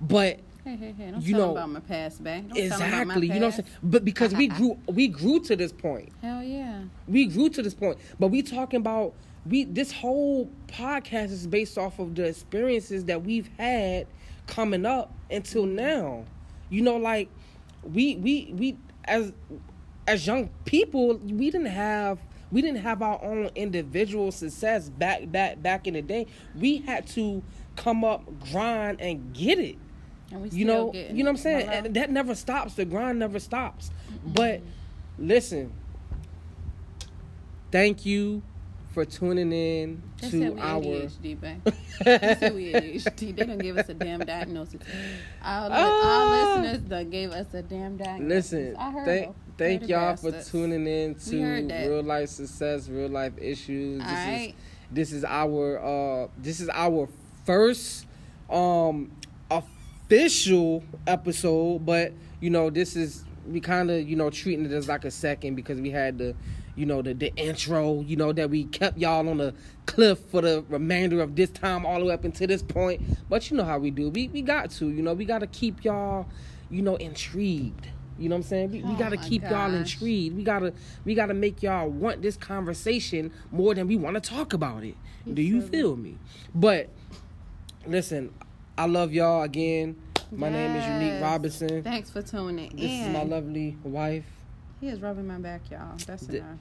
[0.00, 2.48] but hey, hey, hey, don't You know- about my past, babe.
[2.48, 4.78] Don't tell 'em about my exactly you know what i'm saying but because we grew
[4.86, 6.82] we grew to this point Hell yeah.
[7.08, 9.14] we grew to this point but we talking about
[9.46, 14.06] we this whole podcast is based off of the experiences that we've had
[14.46, 16.24] coming up until now
[16.70, 17.28] you know like
[17.82, 19.32] we we we as
[20.06, 22.18] as young people we didn't have
[22.50, 26.26] we didn't have our own individual success back back back in the day.
[26.54, 27.42] We had to
[27.74, 29.76] come up grind and get it.
[30.30, 31.66] And we you know you know what i'm saying?
[31.66, 31.78] Hello?
[31.78, 32.74] And that never stops.
[32.74, 33.90] The grind never stops.
[34.24, 34.60] But
[35.18, 35.72] listen.
[37.72, 38.42] Thank you
[38.96, 41.60] for tuning in They to we our ADHD, babe.
[42.02, 43.36] they said we ADHD.
[43.36, 44.80] They done give us a damn diagnosis.
[45.42, 48.52] Our, li- our listeners done gave us a damn diagnosis.
[48.52, 53.34] listen I heard thank thank y'all for tuning in to real life success real life
[53.36, 54.54] issues All this is
[54.90, 57.06] this is our uh this is our
[57.44, 58.06] first
[58.48, 59.12] um
[59.50, 64.88] official episode but you know this is we kind of you know treating it as
[64.88, 66.34] like a second because we had the
[66.76, 69.54] you know the the intro you know that we kept y'all on the
[69.86, 73.50] cliff for the remainder of this time all the way up until this point but
[73.50, 75.84] you know how we do we we got to you know we got to keep
[75.84, 76.26] y'all
[76.70, 77.88] you know intrigued
[78.18, 78.70] you know what I'm saying?
[78.70, 80.36] We, we Oh gotta keep y'all intrigued.
[80.36, 80.72] We gotta
[81.04, 84.96] we gotta make y'all want this conversation more than we want to talk about it.
[85.26, 86.16] You Do you feel me?
[86.54, 86.88] But
[87.86, 88.32] listen,
[88.78, 89.96] I love y'all again.
[90.32, 91.82] My name is Unique Robinson.
[91.82, 92.76] Thanks for tuning in.
[92.76, 94.24] This is my lovely wife.
[94.86, 95.96] He is rubbing my back, y'all.
[96.06, 96.58] That's Th- enough.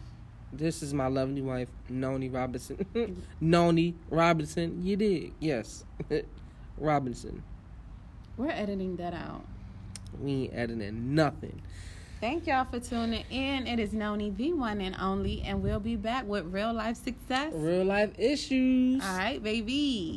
[0.52, 2.77] This is my lovely wife, Noni Robinson.
[2.95, 3.22] Mm-hmm.
[3.39, 4.84] Noni Robinson.
[4.84, 5.84] You did, yes,
[6.80, 7.43] Robinson.
[8.35, 9.45] We're editing that out.
[10.19, 11.61] We ain't editing nothing.
[12.19, 13.68] Thank y'all for tuning in.
[13.68, 17.53] It is Noni, the one and only, and we'll be back with real life success.
[17.53, 19.03] Real life issues.
[19.03, 20.14] All right, baby.